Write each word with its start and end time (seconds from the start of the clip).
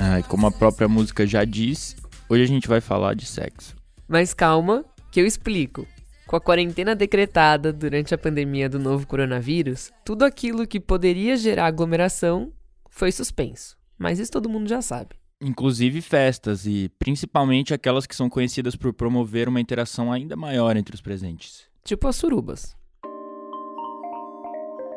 Ah, 0.00 0.20
e 0.20 0.22
como 0.22 0.46
a 0.46 0.50
própria 0.50 0.88
música 0.88 1.26
já 1.26 1.44
diz, 1.44 1.96
hoje 2.28 2.44
a 2.44 2.46
gente 2.46 2.68
vai 2.68 2.80
falar 2.80 3.14
de 3.14 3.26
sexo. 3.26 3.76
Mas 4.06 4.32
calma, 4.32 4.84
que 5.10 5.20
eu 5.20 5.26
explico. 5.26 5.86
Com 6.26 6.36
a 6.36 6.40
quarentena 6.40 6.94
decretada 6.94 7.72
durante 7.72 8.14
a 8.14 8.18
pandemia 8.18 8.68
do 8.68 8.78
novo 8.78 9.06
coronavírus, 9.06 9.90
tudo 10.04 10.24
aquilo 10.24 10.66
que 10.66 10.78
poderia 10.78 11.36
gerar 11.36 11.66
aglomeração 11.66 12.52
foi 12.88 13.10
suspenso. 13.10 13.76
Mas 13.98 14.18
isso 14.18 14.30
todo 14.30 14.48
mundo 14.48 14.68
já 14.68 14.80
sabe. 14.80 15.16
Inclusive 15.40 16.00
festas, 16.00 16.66
e 16.66 16.90
principalmente 16.98 17.72
aquelas 17.72 18.06
que 18.06 18.16
são 18.16 18.28
conhecidas 18.28 18.74
por 18.74 18.92
promover 18.92 19.48
uma 19.48 19.60
interação 19.60 20.12
ainda 20.12 20.34
maior 20.34 20.76
entre 20.76 20.94
os 20.94 21.00
presentes. 21.00 21.68
Tipo 21.84 22.08
as 22.08 22.16
surubas. 22.16 22.76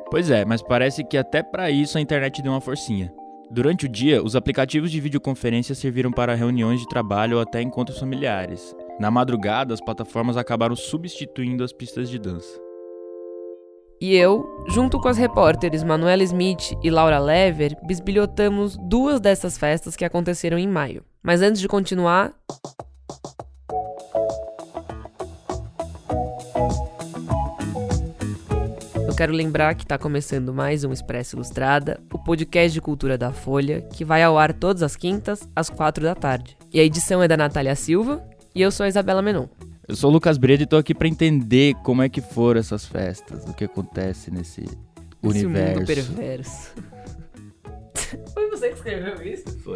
Pois 0.10 0.30
é, 0.30 0.44
mas 0.44 0.62
parece 0.62 1.04
que 1.04 1.16
até 1.16 1.42
para 1.44 1.70
isso 1.72 1.98
a 1.98 2.02
internet 2.02 2.42
deu 2.42 2.52
uma 2.52 2.60
forcinha. 2.60 3.14
Durante 3.52 3.86
o 3.86 3.90
dia, 3.90 4.24
os 4.24 4.36
aplicativos 4.36 4.90
de 4.92 5.00
videoconferência 5.02 5.76
serviram 5.76 6.12
para 6.12 6.36
reuniões 6.36 6.80
de 6.80 6.88
trabalho 6.88 7.36
ou 7.36 7.42
até 7.42 7.62
encontros 7.62 8.00
familiares. 8.00 8.74
Na 8.98 9.12
madrugada, 9.12 9.74
as 9.74 9.82
plataformas 9.82 10.38
acabaram 10.38 10.76
substituindo 10.76 11.64
as 11.64 11.74
pistas 11.74 12.10
de 12.10 12.18
dança. 12.18 12.61
E 14.02 14.16
eu, 14.16 14.66
junto 14.68 15.00
com 15.00 15.08
as 15.08 15.16
repórteres 15.16 15.84
Manuela 15.84 16.24
Smith 16.24 16.76
e 16.82 16.90
Laura 16.90 17.20
Lever, 17.20 17.78
bisbilhotamos 17.84 18.76
duas 18.76 19.20
dessas 19.20 19.60
festas 19.60 19.96
que 19.96 20.04
aconteceram 20.04 20.58
em 20.58 20.68
maio. 20.68 21.06
Mas 21.22 21.44
antes 21.44 21.62
de 21.62 21.68
continuar, 21.68 22.34
eu 29.08 29.16
quero 29.16 29.34
lembrar 29.34 29.76
que 29.76 29.84
está 29.84 30.00
começando 30.00 30.52
mais 30.52 30.84
um 30.84 30.92
Expresso 30.92 31.36
Ilustrada, 31.36 32.02
o 32.12 32.18
podcast 32.18 32.74
de 32.74 32.82
cultura 32.82 33.20
da 33.20 33.32
Folha, 33.32 33.82
que 33.94 34.04
vai 34.04 34.24
ao 34.24 34.36
ar 34.36 34.52
todas 34.52 34.82
as 34.82 34.96
quintas, 34.96 35.48
às 35.56 35.70
quatro 35.70 36.04
da 36.04 36.16
tarde. 36.16 36.58
E 36.74 36.80
a 36.80 36.84
edição 36.84 37.22
é 37.22 37.28
da 37.28 37.38
Natália 37.38 37.76
Silva 37.76 38.28
e 38.56 38.64
eu 38.64 38.72
sou 38.72 38.84
a 38.84 38.90
Isabela 38.90 39.22
Menon. 39.22 39.46
Eu 39.92 39.96
sou 39.98 40.10
o 40.10 40.14
Lucas 40.14 40.38
Breda 40.38 40.64
e 40.64 40.66
tô 40.66 40.78
aqui 40.78 40.96
para 40.96 41.06
entender 41.10 41.76
como 41.84 42.02
é 42.02 42.08
que 42.08 42.22
foram 42.22 42.62
essas 42.62 42.86
festas, 42.86 43.44
o 43.44 43.54
que 43.54 43.66
acontece 43.66 44.32
nesse 44.32 44.62
Esse 44.62 44.78
universo. 45.22 45.80
mundo 45.80 45.86
perverso. 45.86 46.74
Foi 48.34 48.50
você 48.50 48.70
que 48.70 48.76
escreveu 48.76 49.22
isso? 49.22 49.50
Foi. 49.60 49.76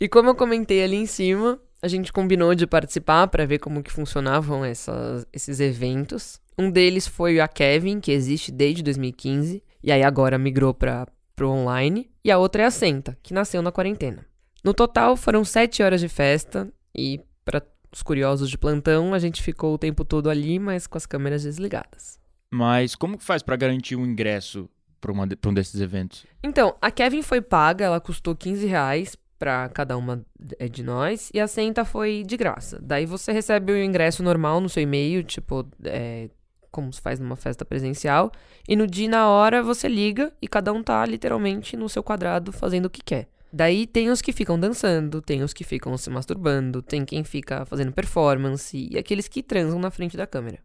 E 0.00 0.08
como 0.08 0.30
eu 0.30 0.34
comentei 0.34 0.82
ali 0.82 0.96
em 0.96 1.06
cima, 1.06 1.60
a 1.80 1.86
gente 1.86 2.12
combinou 2.12 2.52
de 2.52 2.66
participar 2.66 3.28
para 3.28 3.46
ver 3.46 3.60
como 3.60 3.84
que 3.84 3.92
funcionavam 3.92 4.64
essas- 4.64 5.24
esses 5.32 5.60
eventos. 5.60 6.40
Um 6.58 6.68
deles 6.72 7.06
foi 7.06 7.38
a 7.38 7.46
Kevin, 7.46 8.00
que 8.00 8.10
existe 8.10 8.50
desde 8.50 8.82
2015, 8.82 9.62
e 9.80 9.92
aí 9.92 10.02
agora 10.02 10.36
migrou 10.38 10.74
para 10.74 11.06
pro 11.36 11.50
online. 11.50 12.10
E 12.24 12.32
a 12.32 12.38
outra 12.38 12.64
é 12.64 12.66
a 12.66 12.70
Senta, 12.72 13.16
que 13.22 13.32
nasceu 13.32 13.62
na 13.62 13.70
quarentena. 13.70 14.26
No 14.64 14.72
total 14.72 15.14
foram 15.14 15.44
sete 15.44 15.82
horas 15.82 16.00
de 16.00 16.08
festa, 16.08 16.72
e 16.94 17.20
para 17.44 17.62
os 17.92 18.02
curiosos 18.02 18.48
de 18.48 18.56
plantão, 18.56 19.12
a 19.12 19.18
gente 19.18 19.42
ficou 19.42 19.74
o 19.74 19.78
tempo 19.78 20.04
todo 20.06 20.30
ali, 20.30 20.58
mas 20.58 20.86
com 20.86 20.96
as 20.96 21.04
câmeras 21.04 21.42
desligadas. 21.42 22.18
Mas 22.50 22.94
como 22.94 23.18
que 23.18 23.24
faz 23.24 23.42
para 23.42 23.56
garantir 23.56 23.94
um 23.94 24.06
ingresso 24.06 24.68
para 25.00 25.12
um 25.12 25.54
desses 25.54 25.80
eventos? 25.80 26.24
Então, 26.42 26.74
a 26.80 26.90
Kevin 26.90 27.20
foi 27.20 27.42
paga, 27.42 27.84
ela 27.84 28.00
custou 28.00 28.34
15 28.34 28.66
reais 28.66 29.16
pra 29.38 29.68
cada 29.68 29.98
uma 29.98 30.24
eh, 30.58 30.68
de 30.68 30.82
nós, 30.82 31.30
e 31.34 31.40
a 31.40 31.46
Senta 31.46 31.84
foi 31.84 32.22
de 32.26 32.36
graça. 32.36 32.80
Daí 32.82 33.04
você 33.04 33.32
recebe 33.32 33.72
o 33.72 33.76
ingresso 33.76 34.22
normal 34.22 34.62
no 34.62 34.68
seu 34.70 34.82
e-mail, 34.82 35.22
tipo, 35.22 35.68
é, 35.84 36.30
como 36.70 36.90
se 36.90 37.02
faz 37.02 37.20
numa 37.20 37.36
festa 37.36 37.66
presencial, 37.66 38.32
e 38.66 38.74
no 38.74 38.86
dia 38.86 39.04
e 39.04 39.08
na 39.08 39.28
hora 39.28 39.62
você 39.62 39.88
liga 39.88 40.32
e 40.40 40.48
cada 40.48 40.72
um 40.72 40.82
tá 40.82 41.04
literalmente 41.04 41.76
no 41.76 41.88
seu 41.88 42.02
quadrado 42.02 42.50
fazendo 42.50 42.86
o 42.86 42.90
que 42.90 43.02
quer. 43.04 43.28
Daí 43.56 43.86
tem 43.86 44.10
os 44.10 44.20
que 44.20 44.32
ficam 44.32 44.58
dançando, 44.58 45.22
tem 45.22 45.44
os 45.44 45.52
que 45.52 45.62
ficam 45.62 45.96
se 45.96 46.10
masturbando, 46.10 46.82
tem 46.82 47.04
quem 47.04 47.22
fica 47.22 47.64
fazendo 47.64 47.92
performance 47.92 48.76
e 48.90 48.98
aqueles 48.98 49.28
que 49.28 49.44
transam 49.44 49.78
na 49.78 49.92
frente 49.92 50.16
da 50.16 50.26
câmera. 50.26 50.58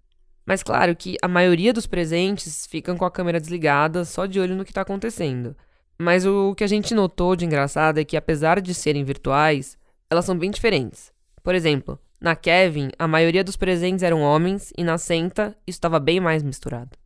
Mas 0.44 0.64
claro 0.64 0.96
que 0.96 1.16
a 1.22 1.28
maioria 1.28 1.72
dos 1.72 1.86
presentes 1.86 2.66
ficam 2.66 2.98
com 2.98 3.06
a 3.06 3.12
câmera 3.12 3.40
desligada, 3.40 4.04
só 4.04 4.26
de 4.26 4.40
olho 4.40 4.56
no 4.56 4.66
que 4.66 4.74
tá 4.74 4.82
acontecendo. 4.82 5.56
Mas 6.00 6.26
o 6.26 6.56
que 6.56 6.64
a 6.64 6.68
gente 6.68 6.96
notou 6.96 7.36
de 7.36 7.46
engraçado 7.46 8.00
é 8.00 8.04
que, 8.04 8.18
apesar 8.18 8.60
de 8.60 8.74
serem 8.74 9.04
virtuais, 9.04 9.78
elas 10.10 10.26
são 10.26 10.36
bem 10.36 10.50
diferentes. 10.50 11.14
Por 11.44 11.54
exemplo, 11.54 12.00
na 12.20 12.36
Kevin, 12.36 12.90
a 12.98 13.08
maioria 13.08 13.44
dos 13.44 13.56
presentes 13.56 14.02
eram 14.02 14.24
homens 14.24 14.74
e 14.76 14.84
na 14.84 14.98
Senta 14.98 15.56
isso 15.68 15.78
estava 15.78 16.00
bem 16.00 16.20
mais 16.20 16.42
misturado. 16.42 16.98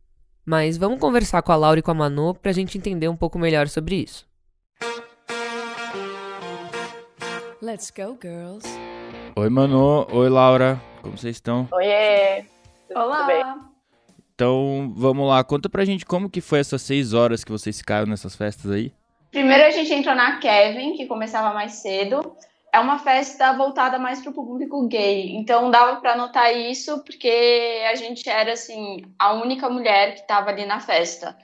Mas 0.46 0.78
vamos 0.78 0.98
conversar 0.98 1.42
com 1.42 1.52
a 1.52 1.56
Laura 1.56 1.80
e 1.80 1.82
com 1.82 1.90
a 1.90 1.94
Manu 1.94 2.32
pra 2.32 2.52
gente 2.52 2.78
entender 2.78 3.08
um 3.08 3.16
pouco 3.16 3.38
melhor 3.38 3.68
sobre 3.68 3.96
isso. 3.96 4.26
Let's 7.64 7.90
go, 7.90 8.18
girls. 8.20 8.68
Oi, 9.34 9.48
Manu. 9.48 10.06
Oi, 10.12 10.28
Laura. 10.28 10.78
Como 11.00 11.16
vocês 11.16 11.36
estão? 11.36 11.66
Oiê! 11.72 12.42
Tudo 12.86 13.26
bem? 13.26 13.42
Olá. 13.42 13.70
Então, 14.34 14.92
vamos 14.94 15.26
lá. 15.26 15.42
Conta 15.42 15.70
pra 15.70 15.82
gente 15.82 16.04
como 16.04 16.28
que 16.28 16.42
foi 16.42 16.60
essas 16.60 16.82
seis 16.82 17.14
horas 17.14 17.42
que 17.42 17.50
vocês 17.50 17.78
ficaram 17.78 18.06
nessas 18.06 18.36
festas 18.36 18.70
aí. 18.70 18.92
Primeiro 19.30 19.64
a 19.64 19.70
gente 19.70 19.90
entrou 19.94 20.14
na 20.14 20.36
Kevin, 20.40 20.92
que 20.92 21.06
começava 21.06 21.54
mais 21.54 21.72
cedo. 21.76 22.36
É 22.70 22.78
uma 22.78 22.98
festa 22.98 23.54
voltada 23.54 23.98
mais 23.98 24.20
para 24.20 24.30
o 24.30 24.34
público 24.34 24.86
gay. 24.86 25.34
Então 25.34 25.70
dava 25.70 26.02
para 26.02 26.14
notar 26.16 26.54
isso 26.54 27.02
porque 27.02 27.82
a 27.90 27.94
gente 27.94 28.28
era 28.28 28.52
assim 28.52 29.06
a 29.18 29.32
única 29.32 29.70
mulher 29.70 30.16
que 30.16 30.20
estava 30.20 30.50
ali 30.50 30.66
na 30.66 30.80
festa. 30.80 31.34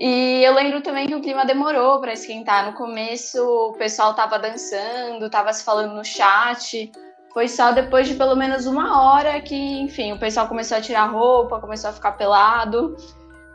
E 0.00 0.44
eu 0.44 0.54
lembro 0.54 0.80
também 0.80 1.08
que 1.08 1.14
o 1.14 1.20
clima 1.20 1.44
demorou 1.44 2.00
para 2.00 2.12
esquentar. 2.12 2.64
No 2.64 2.72
começo 2.74 3.42
o 3.42 3.72
pessoal 3.72 4.14
tava 4.14 4.38
dançando, 4.38 5.28
tava 5.28 5.52
se 5.52 5.64
falando 5.64 5.92
no 5.92 6.04
chat. 6.04 6.92
Foi 7.34 7.48
só 7.48 7.72
depois 7.72 8.06
de 8.06 8.14
pelo 8.14 8.36
menos 8.36 8.64
uma 8.64 9.02
hora 9.02 9.40
que, 9.40 9.56
enfim, 9.56 10.12
o 10.12 10.18
pessoal 10.18 10.46
começou 10.46 10.78
a 10.78 10.80
tirar 10.80 11.06
roupa, 11.06 11.60
começou 11.60 11.90
a 11.90 11.92
ficar 11.92 12.12
pelado. 12.12 12.96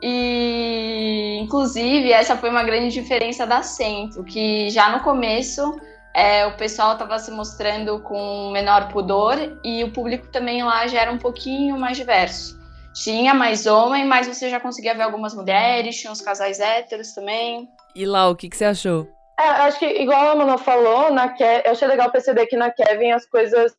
E, 0.02 1.40
inclusive, 1.42 2.12
essa 2.12 2.36
foi 2.36 2.50
uma 2.50 2.64
grande 2.64 2.90
diferença 2.90 3.48
da 3.48 3.64
Centro, 3.64 4.22
que 4.26 4.70
já 4.70 4.90
no 4.90 5.00
começo 5.00 5.80
é, 6.14 6.46
o 6.46 6.58
pessoal 6.58 6.92
estava 6.92 7.18
se 7.20 7.32
mostrando 7.32 8.02
com 8.02 8.52
menor 8.52 8.90
pudor 8.90 9.38
e 9.64 9.82
o 9.82 9.94
público 9.94 10.28
também 10.28 10.62
lá 10.62 10.88
já 10.88 11.00
era 11.00 11.12
um 11.12 11.18
pouquinho 11.18 11.80
mais 11.80 11.96
diverso. 11.96 12.62
Tinha 12.94 13.34
mais 13.34 13.66
homem, 13.66 14.06
mas 14.06 14.28
você 14.28 14.50
já 14.50 14.60
conseguia 14.60 14.94
ver 14.94 15.04
algumas 15.04 15.34
mulheres, 15.34 16.00
tinha 16.00 16.12
uns 16.12 16.22
casais 16.22 16.60
héteros 16.60 17.14
também. 17.14 17.68
E 17.96 18.06
Lau, 18.06 18.32
o 18.32 18.36
que, 18.36 18.50
que 18.50 18.56
você 18.56 18.66
achou? 18.66 19.08
É, 19.40 19.44
acho 19.44 19.80
que, 19.80 19.86
igual 19.86 20.30
a 20.30 20.36
Manu 20.36 20.58
falou, 20.58 21.12
na 21.12 21.30
Ke 21.30 21.64
eu 21.66 21.72
achei 21.72 21.88
legal 21.88 22.12
perceber 22.12 22.46
que 22.46 22.56
na 22.56 22.72
Kevin 22.72 23.12
as 23.12 23.26
coisas 23.26 23.74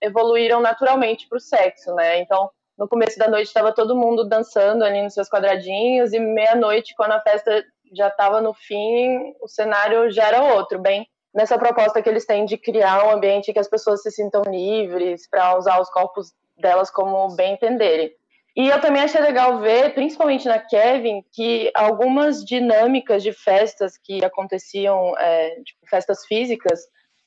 evoluíram 0.00 0.60
naturalmente 0.60 1.28
pro 1.28 1.40
sexo, 1.40 1.92
né? 1.94 2.20
Então, 2.20 2.48
no 2.78 2.88
começo 2.88 3.18
da 3.18 3.28
noite 3.28 3.48
estava 3.48 3.74
todo 3.74 3.96
mundo 3.96 4.28
dançando 4.28 4.84
ali 4.84 5.02
nos 5.02 5.14
seus 5.14 5.28
quadradinhos, 5.28 6.12
e 6.12 6.20
meia-noite, 6.20 6.94
quando 6.96 7.12
a 7.12 7.20
festa 7.20 7.64
já 7.92 8.08
estava 8.08 8.40
no 8.40 8.54
fim, 8.54 9.34
o 9.42 9.48
cenário 9.48 10.10
já 10.10 10.28
era 10.28 10.54
outro, 10.54 10.78
bem 10.78 11.06
nessa 11.34 11.58
proposta 11.58 12.02
que 12.02 12.08
eles 12.08 12.26
têm 12.26 12.44
de 12.44 12.56
criar 12.56 13.06
um 13.06 13.10
ambiente 13.10 13.52
que 13.52 13.58
as 13.58 13.68
pessoas 13.68 14.02
se 14.02 14.10
sintam 14.10 14.42
livres 14.42 15.28
para 15.28 15.56
usar 15.56 15.80
os 15.80 15.90
corpos 15.90 16.32
delas 16.56 16.90
como 16.90 17.34
bem 17.34 17.54
entenderem. 17.54 18.12
E 18.56 18.68
eu 18.68 18.80
também 18.80 19.02
achei 19.02 19.20
legal 19.20 19.60
ver, 19.60 19.94
principalmente 19.94 20.46
na 20.46 20.58
Kevin, 20.58 21.22
que 21.32 21.70
algumas 21.74 22.44
dinâmicas 22.44 23.22
de 23.22 23.32
festas 23.32 23.96
que 23.96 24.24
aconteciam, 24.24 25.16
é, 25.18 25.50
tipo, 25.62 25.80
festas 25.88 26.26
físicas, 26.26 26.80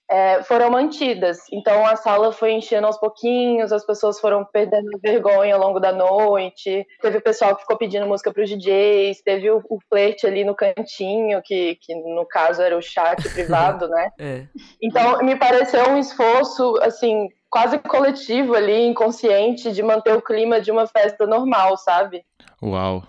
é, 0.09 0.43
foram 0.43 0.69
mantidas. 0.69 1.39
Então 1.51 1.85
a 1.85 1.95
sala 1.95 2.31
foi 2.31 2.51
enchendo 2.51 2.87
aos 2.87 2.99
pouquinhos, 2.99 3.71
as 3.71 3.85
pessoas 3.85 4.19
foram 4.19 4.45
perdendo 4.45 4.89
a 4.93 4.99
vergonha 5.01 5.55
ao 5.55 5.61
longo 5.61 5.79
da 5.79 5.91
noite. 5.91 6.85
Teve 7.01 7.17
o 7.17 7.21
pessoal 7.21 7.55
que 7.55 7.61
ficou 7.61 7.77
pedindo 7.77 8.05
música 8.05 8.31
para 8.31 8.43
os 8.43 8.49
DJs, 8.49 9.21
teve 9.23 9.49
o, 9.49 9.63
o 9.69 9.79
flerte 9.89 10.27
ali 10.27 10.43
no 10.43 10.55
cantinho, 10.55 11.41
que, 11.43 11.77
que 11.81 11.95
no 11.95 12.25
caso 12.27 12.61
era 12.61 12.77
o 12.77 12.81
chat 12.81 13.27
privado, 13.29 13.87
né? 13.89 14.09
É. 14.19 14.43
Então 14.81 15.19
me 15.23 15.35
pareceu 15.35 15.89
um 15.89 15.97
esforço 15.97 16.77
assim 16.81 17.29
quase 17.53 17.77
coletivo 17.77 18.55
ali, 18.55 18.87
inconsciente, 18.87 19.71
de 19.71 19.83
manter 19.83 20.11
o 20.11 20.21
clima 20.23 20.59
de 20.59 20.71
uma 20.71 20.87
festa 20.87 21.27
normal, 21.27 21.77
sabe? 21.77 22.25
Uau. 22.59 23.03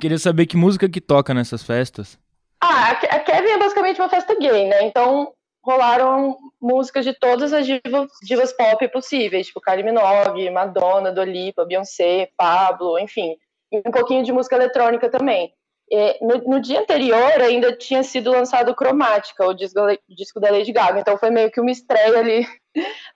Queria 0.00 0.18
saber 0.18 0.46
que 0.46 0.56
música 0.56 0.88
que 0.88 1.02
toca 1.02 1.34
nessas 1.34 1.62
festas. 1.62 2.18
Ah, 2.62 2.92
a 2.92 3.20
Kevin 3.20 3.50
é 3.50 3.58
basicamente 3.58 4.00
uma 4.00 4.08
festa 4.08 4.34
gay, 4.40 4.66
né? 4.66 4.84
Então 4.84 5.34
rolaram 5.62 6.34
músicas 6.58 7.04
de 7.04 7.12
todas 7.12 7.52
as 7.52 7.66
divas, 7.66 8.08
divas 8.22 8.54
pop 8.54 8.88
possíveis, 8.88 9.48
tipo 9.48 9.60
Kylie 9.60 9.84
Minogue, 9.84 10.48
Madonna, 10.48 11.12
Dua 11.12 11.26
Lipa, 11.26 11.66
Beyoncé, 11.66 12.30
Pablo, 12.38 12.98
enfim. 12.98 13.36
E 13.70 13.82
um 13.86 13.90
pouquinho 13.90 14.24
de 14.24 14.32
música 14.32 14.56
eletrônica 14.56 15.10
também. 15.10 15.52
E 15.90 16.18
no, 16.24 16.54
no 16.54 16.60
dia 16.60 16.80
anterior 16.80 17.42
ainda 17.42 17.76
tinha 17.76 18.02
sido 18.02 18.30
lançado 18.30 18.74
Cromática, 18.74 19.46
o 19.46 19.52
disco, 19.52 19.78
o 19.78 20.14
disco 20.14 20.40
da 20.40 20.50
Lady 20.50 20.72
Gaga. 20.72 21.00
Então 21.00 21.18
foi 21.18 21.28
meio 21.28 21.50
que 21.50 21.60
uma 21.60 21.70
estreia 21.70 22.18
ali 22.18 22.46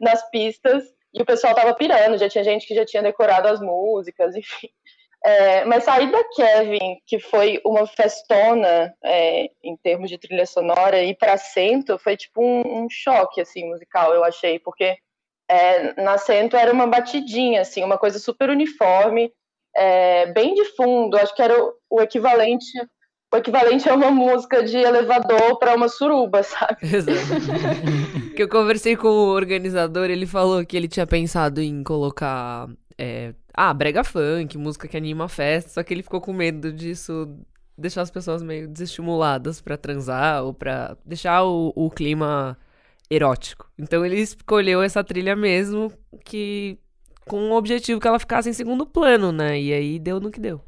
nas 0.00 0.28
pistas. 0.30 0.84
E 1.14 1.20
o 1.20 1.26
pessoal 1.26 1.54
tava 1.54 1.74
pirando, 1.74 2.16
já 2.16 2.28
tinha 2.28 2.42
gente 2.42 2.66
que 2.66 2.74
já 2.74 2.86
tinha 2.86 3.02
decorado 3.02 3.48
as 3.48 3.60
músicas, 3.60 4.34
enfim. 4.34 4.68
É, 5.24 5.64
mas 5.64 5.84
sair 5.84 6.10
da 6.10 6.24
Kevin, 6.34 6.96
que 7.06 7.20
foi 7.20 7.60
uma 7.64 7.86
festona 7.86 8.92
é, 9.04 9.50
em 9.62 9.76
termos 9.76 10.10
de 10.10 10.18
trilha 10.18 10.46
sonora, 10.46 11.00
e 11.00 11.14
para 11.14 11.36
Cento 11.36 11.96
foi 11.96 12.16
tipo 12.16 12.42
um, 12.42 12.84
um, 12.84 12.90
choque 12.90 13.40
assim 13.40 13.68
musical, 13.68 14.12
eu 14.12 14.24
achei, 14.24 14.58
porque 14.58 14.96
é, 15.48 16.02
na 16.02 16.18
Cento 16.18 16.56
era 16.56 16.72
uma 16.72 16.88
batidinha, 16.88 17.60
assim, 17.60 17.84
uma 17.84 17.98
coisa 17.98 18.18
super 18.18 18.50
uniforme, 18.50 19.32
é, 19.76 20.26
bem 20.32 20.54
de 20.54 20.64
fundo. 20.74 21.16
Acho 21.16 21.34
que 21.34 21.42
era 21.42 21.62
o, 21.62 21.72
o 21.88 22.00
equivalente 22.00 22.66
o 23.32 23.36
equivalente 23.38 23.88
a 23.88 23.94
uma 23.94 24.10
música 24.10 24.62
de 24.62 24.76
elevador 24.76 25.58
para 25.58 25.74
uma 25.74 25.88
suruba, 25.88 26.42
sabe? 26.42 26.76
Exato. 26.82 27.18
que 28.32 28.42
eu 28.42 28.48
conversei 28.48 28.96
com 28.96 29.08
o 29.08 29.28
organizador, 29.28 30.10
ele 30.10 30.26
falou 30.26 30.64
que 30.64 30.76
ele 30.76 30.88
tinha 30.88 31.06
pensado 31.06 31.60
em 31.60 31.82
colocar 31.82 32.68
é, 32.98 33.34
ah, 33.54 33.72
brega 33.72 34.02
funk, 34.04 34.56
música 34.58 34.88
que 34.88 34.96
anima 34.96 35.24
a 35.24 35.28
festa, 35.28 35.70
só 35.70 35.82
que 35.82 35.92
ele 35.92 36.02
ficou 36.02 36.20
com 36.20 36.32
medo 36.32 36.72
disso 36.72 37.28
deixar 37.76 38.02
as 38.02 38.10
pessoas 38.10 38.42
meio 38.42 38.68
desestimuladas 38.68 39.60
para 39.60 39.76
transar 39.76 40.44
ou 40.44 40.54
para 40.54 40.96
deixar 41.04 41.44
o, 41.44 41.72
o 41.74 41.90
clima 41.90 42.56
erótico. 43.10 43.70
Então 43.78 44.04
ele 44.04 44.20
escolheu 44.20 44.82
essa 44.82 45.02
trilha 45.02 45.34
mesmo 45.34 45.92
que 46.24 46.78
com 47.26 47.50
o 47.50 47.56
objetivo 47.56 48.00
que 48.00 48.08
ela 48.08 48.18
ficasse 48.18 48.48
em 48.48 48.52
segundo 48.52 48.86
plano, 48.86 49.32
né? 49.32 49.60
E 49.60 49.72
aí 49.72 49.98
deu 49.98 50.20
no 50.20 50.30
que 50.30 50.40
deu. 50.40 50.60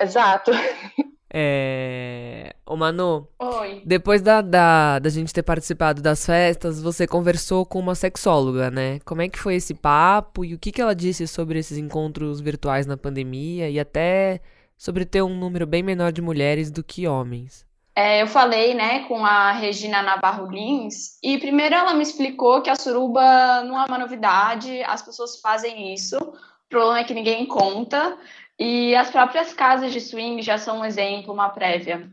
Exato. 0.00 0.50
É... 1.40 2.52
Ô 2.66 2.74
Manu, 2.74 3.28
Oi. 3.38 3.80
depois 3.86 4.20
da, 4.20 4.40
da, 4.40 4.98
da 4.98 5.08
gente 5.08 5.32
ter 5.32 5.44
participado 5.44 6.02
das 6.02 6.26
festas, 6.26 6.82
você 6.82 7.06
conversou 7.06 7.64
com 7.64 7.78
uma 7.78 7.94
sexóloga, 7.94 8.72
né? 8.72 8.98
Como 9.04 9.22
é 9.22 9.28
que 9.28 9.38
foi 9.38 9.54
esse 9.54 9.72
papo 9.72 10.44
e 10.44 10.52
o 10.52 10.58
que, 10.58 10.72
que 10.72 10.82
ela 10.82 10.96
disse 10.96 11.28
sobre 11.28 11.60
esses 11.60 11.78
encontros 11.78 12.40
virtuais 12.40 12.86
na 12.86 12.96
pandemia 12.96 13.70
e 13.70 13.78
até 13.78 14.40
sobre 14.76 15.04
ter 15.04 15.22
um 15.22 15.38
número 15.38 15.64
bem 15.64 15.80
menor 15.80 16.10
de 16.10 16.20
mulheres 16.20 16.72
do 16.72 16.82
que 16.82 17.06
homens? 17.06 17.64
É, 17.94 18.20
eu 18.20 18.26
falei, 18.26 18.74
né, 18.74 19.04
com 19.06 19.24
a 19.24 19.52
Regina 19.52 20.02
Navarro 20.02 20.50
Lins, 20.50 21.18
e 21.22 21.38
primeiro 21.38 21.76
ela 21.76 21.94
me 21.94 22.02
explicou 22.02 22.62
que 22.62 22.70
a 22.70 22.74
suruba 22.74 23.62
não 23.62 23.80
é 23.80 23.84
uma 23.86 23.98
novidade, 23.98 24.82
as 24.82 25.02
pessoas 25.02 25.40
fazem 25.40 25.94
isso, 25.94 26.16
o 26.16 26.68
problema 26.68 26.98
é 26.98 27.04
que 27.04 27.14
ninguém 27.14 27.46
conta, 27.46 28.16
e 28.58 28.94
as 28.96 29.10
próprias 29.10 29.52
casas 29.52 29.92
de 29.92 30.00
swing 30.00 30.42
já 30.42 30.58
são 30.58 30.80
um 30.80 30.84
exemplo, 30.84 31.32
uma 31.32 31.48
prévia. 31.50 32.10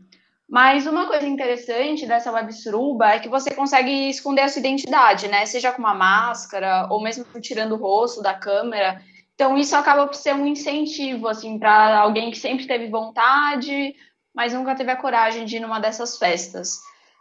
Mas 0.48 0.86
uma 0.86 1.06
coisa 1.06 1.26
interessante 1.26 2.06
dessa 2.06 2.30
web 2.30 2.52
suruba 2.52 3.08
é 3.08 3.18
que 3.18 3.28
você 3.28 3.52
consegue 3.52 4.08
esconder 4.08 4.42
a 4.42 4.48
sua 4.48 4.60
identidade, 4.60 5.26
né? 5.26 5.44
Seja 5.44 5.72
com 5.72 5.80
uma 5.80 5.94
máscara 5.94 6.86
ou 6.88 7.02
mesmo 7.02 7.24
tirando 7.40 7.72
o 7.72 7.78
rosto 7.78 8.22
da 8.22 8.32
câmera. 8.32 9.02
Então 9.34 9.58
isso 9.58 9.74
acaba 9.74 10.06
por 10.06 10.14
ser 10.14 10.34
um 10.34 10.46
incentivo 10.46 11.26
assim 11.26 11.58
para 11.58 11.98
alguém 11.98 12.30
que 12.30 12.38
sempre 12.38 12.66
teve 12.66 12.88
vontade, 12.88 13.94
mas 14.32 14.54
nunca 14.54 14.76
teve 14.76 14.92
a 14.92 14.96
coragem 14.96 15.44
de 15.44 15.56
ir 15.56 15.60
numa 15.60 15.80
dessas 15.80 16.16
festas. 16.16 16.78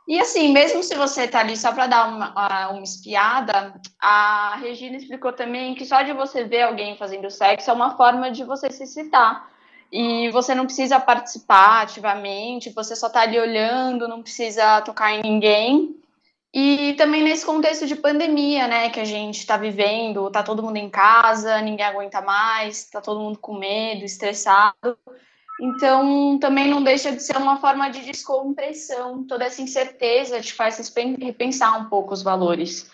E 0.08 0.20
assim, 0.20 0.54
mesmo 0.54 0.84
se 0.84 0.94
você 0.94 1.28
tá 1.28 1.40
ali 1.40 1.58
só 1.58 1.72
para 1.72 1.88
dar 1.88 2.08
uma, 2.08 2.70
uma 2.70 2.84
espiada, 2.84 3.74
a 4.00 4.56
Regina 4.58 4.98
explicou 4.98 5.34
também 5.34 5.74
que 5.74 5.86
só 5.86 6.04
de 6.04 6.14
você 6.14 6.44
ver 6.44 6.64
alguém 6.64 6.96
fazendo 6.96 7.30
sexo 7.32 7.72
é 7.72 7.74
uma 7.74 7.98
forma 7.98 8.30
de 8.30 8.44
você 8.44 8.70
se 8.70 8.84
excitar. 8.84 9.50
E 9.92 10.30
você 10.30 10.54
não 10.54 10.66
precisa 10.66 11.00
participar 11.00 11.84
ativamente, 11.84 12.70
você 12.72 12.96
só 12.96 13.10
tá 13.10 13.22
ali 13.22 13.40
olhando, 13.40 14.08
não 14.08 14.22
precisa 14.22 14.82
tocar 14.82 15.12
em 15.14 15.22
ninguém. 15.22 15.96
E 16.54 16.94
também 16.94 17.24
nesse 17.24 17.46
contexto 17.46 17.86
de 17.86 17.96
pandemia, 17.96 18.68
né, 18.68 18.90
que 18.90 19.00
a 19.00 19.06
gente 19.06 19.40
está 19.40 19.58
vivendo, 19.58 20.30
tá 20.32 20.42
todo 20.42 20.64
mundo 20.64 20.78
em 20.78 20.90
casa, 20.90 21.60
ninguém 21.62 21.86
aguenta 21.86 22.22
mais, 22.22 22.90
tá 22.90 23.02
todo 23.02 23.20
mundo 23.20 23.40
com 23.40 23.58
medo, 23.58 24.06
estressado. 24.06 24.98
Então, 25.62 26.38
também 26.38 26.70
não 26.70 26.84
deixa 26.84 27.12
de 27.12 27.24
ser 27.24 27.38
uma 27.38 27.58
forma 27.58 27.90
de 27.90 28.02
descompressão. 28.02 29.24
Toda 29.24 29.46
essa 29.46 29.62
incerteza 29.62 30.42
te 30.42 30.54
faz 30.54 30.94
repensar 31.20 31.80
um 31.80 31.86
pouco 31.86 32.14
os 32.14 32.22
valores. 32.22 32.90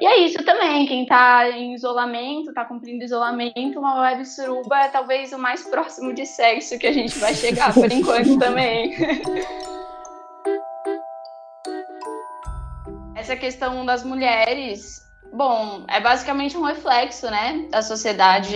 E 0.00 0.06
é 0.06 0.18
isso 0.18 0.44
também. 0.44 0.86
Quem 0.86 1.02
está 1.02 1.50
em 1.50 1.74
isolamento, 1.74 2.50
está 2.50 2.64
cumprindo 2.64 3.02
isolamento, 3.02 3.78
uma 3.78 4.00
web 4.02 4.24
suruba 4.24 4.78
é 4.78 4.88
talvez 4.88 5.32
o 5.32 5.38
mais 5.38 5.64
próximo 5.64 6.12
de 6.12 6.26
sexo 6.26 6.78
que 6.78 6.86
a 6.86 6.92
gente 6.92 7.18
vai 7.18 7.34
chegar 7.34 7.72
por 7.72 7.90
enquanto 7.90 8.36
também. 8.38 8.94
Essa 13.16 13.34
questão 13.34 13.84
das 13.84 14.04
mulheres, 14.04 15.02
bom, 15.32 15.84
é 15.88 15.98
basicamente 15.98 16.56
um 16.56 16.62
reflexo, 16.62 17.28
né, 17.28 17.66
da 17.70 17.82
sociedade 17.82 18.54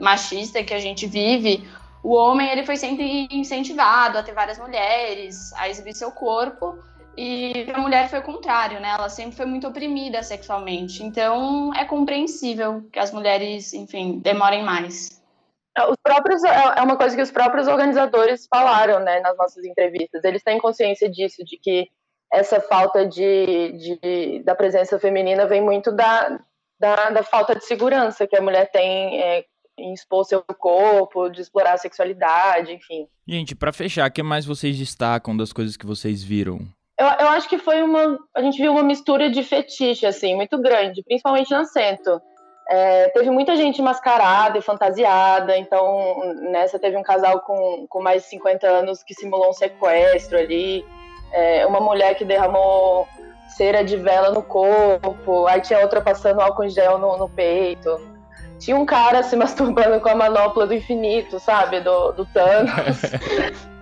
machista 0.00 0.62
que 0.62 0.74
a 0.74 0.80
gente 0.80 1.06
vive 1.06 1.66
o 2.02 2.14
homem 2.14 2.50
ele 2.50 2.64
foi 2.64 2.76
sempre 2.76 3.28
incentivado 3.30 4.18
a 4.18 4.22
ter 4.22 4.32
várias 4.32 4.58
mulheres, 4.58 5.52
a 5.54 5.68
exibir 5.68 5.94
seu 5.94 6.10
corpo, 6.10 6.78
e 7.16 7.66
a 7.74 7.78
mulher 7.78 8.08
foi 8.08 8.20
o 8.20 8.22
contrário, 8.22 8.80
né? 8.80 8.90
Ela 8.90 9.08
sempre 9.08 9.36
foi 9.36 9.44
muito 9.44 9.68
oprimida 9.68 10.22
sexualmente. 10.22 11.02
Então 11.02 11.74
é 11.74 11.84
compreensível 11.84 12.82
que 12.90 12.98
as 12.98 13.12
mulheres, 13.12 13.74
enfim, 13.74 14.18
demorem 14.20 14.64
mais. 14.64 15.20
É, 15.76 15.84
os 15.84 15.96
próprios 16.02 16.42
é, 16.44 16.78
é 16.78 16.82
uma 16.82 16.96
coisa 16.96 17.14
que 17.14 17.22
os 17.22 17.30
próprios 17.30 17.68
organizadores 17.68 18.46
falaram, 18.46 19.00
né, 19.00 19.20
nas 19.20 19.36
nossas 19.36 19.64
entrevistas. 19.64 20.24
Eles 20.24 20.42
têm 20.42 20.58
consciência 20.58 21.10
disso, 21.10 21.44
de 21.44 21.58
que 21.58 21.88
essa 22.32 22.60
falta 22.60 23.06
de, 23.06 23.72
de 23.72 24.42
da 24.44 24.54
presença 24.54 24.98
feminina 24.98 25.46
vem 25.46 25.60
muito 25.60 25.90
da, 25.90 26.40
da, 26.78 27.10
da, 27.10 27.22
falta 27.22 27.54
de 27.54 27.64
segurança 27.64 28.26
que 28.26 28.36
a 28.36 28.40
mulher 28.40 28.70
tem 28.70 29.20
é, 29.20 29.44
em 29.80 29.92
expor 29.92 30.24
seu 30.24 30.42
corpo, 30.42 31.28
de 31.28 31.40
explorar 31.40 31.74
a 31.74 31.78
sexualidade, 31.78 32.72
enfim. 32.72 33.06
Gente, 33.26 33.54
para 33.54 33.72
fechar, 33.72 34.08
o 34.08 34.12
que 34.12 34.22
mais 34.22 34.44
vocês 34.44 34.76
destacam 34.76 35.36
das 35.36 35.52
coisas 35.52 35.76
que 35.76 35.86
vocês 35.86 36.22
viram? 36.22 36.60
Eu, 36.98 37.06
eu 37.06 37.28
acho 37.28 37.48
que 37.48 37.58
foi 37.58 37.82
uma. 37.82 38.18
A 38.34 38.42
gente 38.42 38.60
viu 38.60 38.72
uma 38.72 38.82
mistura 38.82 39.30
de 39.30 39.42
fetiche, 39.42 40.04
assim, 40.04 40.36
muito 40.36 40.60
grande, 40.60 41.02
principalmente 41.02 41.54
no 41.54 41.64
centro. 41.64 42.20
É, 42.68 43.08
teve 43.08 43.30
muita 43.30 43.56
gente 43.56 43.82
mascarada 43.82 44.56
e 44.58 44.62
fantasiada, 44.62 45.56
então 45.56 46.34
nessa 46.52 46.78
teve 46.78 46.96
um 46.96 47.02
casal 47.02 47.40
com, 47.40 47.86
com 47.88 48.00
mais 48.00 48.22
de 48.22 48.28
50 48.28 48.64
anos 48.64 49.02
que 49.02 49.12
simulou 49.12 49.48
um 49.48 49.52
sequestro 49.52 50.38
ali, 50.38 50.84
é, 51.32 51.66
uma 51.66 51.80
mulher 51.80 52.14
que 52.14 52.24
derramou 52.24 53.08
cera 53.48 53.82
de 53.82 53.96
vela 53.96 54.30
no 54.30 54.42
corpo, 54.42 55.46
aí 55.46 55.60
tinha 55.60 55.80
outra 55.80 56.00
passando 56.00 56.40
álcool 56.40 56.64
em 56.64 56.70
gel 56.70 56.96
no, 56.98 57.16
no 57.16 57.28
peito. 57.28 58.09
Tinha 58.60 58.76
um 58.76 58.86
cara 58.86 59.22
se 59.22 59.34
masturbando 59.36 60.00
com 60.00 60.08
a 60.08 60.14
manopla 60.14 60.66
do 60.66 60.74
infinito, 60.74 61.40
sabe? 61.40 61.80
Do, 61.80 62.12
do 62.12 62.26
Thanos. 62.26 63.02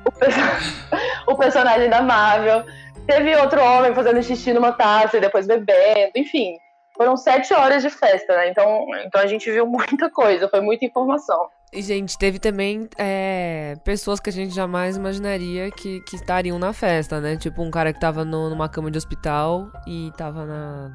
o, 1.27 1.33
o, 1.33 1.37
personagem 1.37 1.91
da 1.91 2.01
Marvel. 2.01 2.65
Teve 3.07 3.35
outro 3.37 3.63
homem 3.63 3.95
fazendo 3.95 4.23
xixi 4.23 4.53
numa 4.53 4.73
taça 4.73 5.17
e 5.17 5.21
depois 5.21 5.47
bebendo, 5.47 6.13
enfim. 6.15 6.57
Foram 6.97 7.17
sete 7.17 7.55
horas 7.55 7.83
de 7.83 7.91
festa, 7.91 8.37
né? 8.37 8.51
Então, 8.51 8.87
então 9.05 9.21
a 9.21 9.27
gente 9.27 9.51
viu 9.51 9.67
muita 9.67 10.11
coisa, 10.11 10.49
foi 10.49 10.61
muita 10.61 10.85
informação. 10.85 11.49
E, 11.73 11.83
gente, 11.83 12.17
teve 12.19 12.39
também 12.39 12.89
é, 12.99 13.77
pessoas 13.85 14.19
que 14.21 14.31
a 14.31 14.33
gente 14.33 14.55
jamais 14.55 14.97
imaginaria 14.97 15.71
que, 15.71 16.01
que 16.01 16.17
estariam 16.17 16.59
na 16.59 16.73
festa, 16.73 17.21
né? 17.21 17.37
Tipo, 17.37 17.63
um 17.63 17.71
cara 17.71 17.93
que 17.93 18.01
tava 18.01 18.25
no, 18.25 18.49
numa 18.51 18.69
cama 18.69 18.91
de 18.91 18.99
hospital 18.99 19.71
e 19.87 20.11
tava 20.17 20.45
na. 20.45 20.93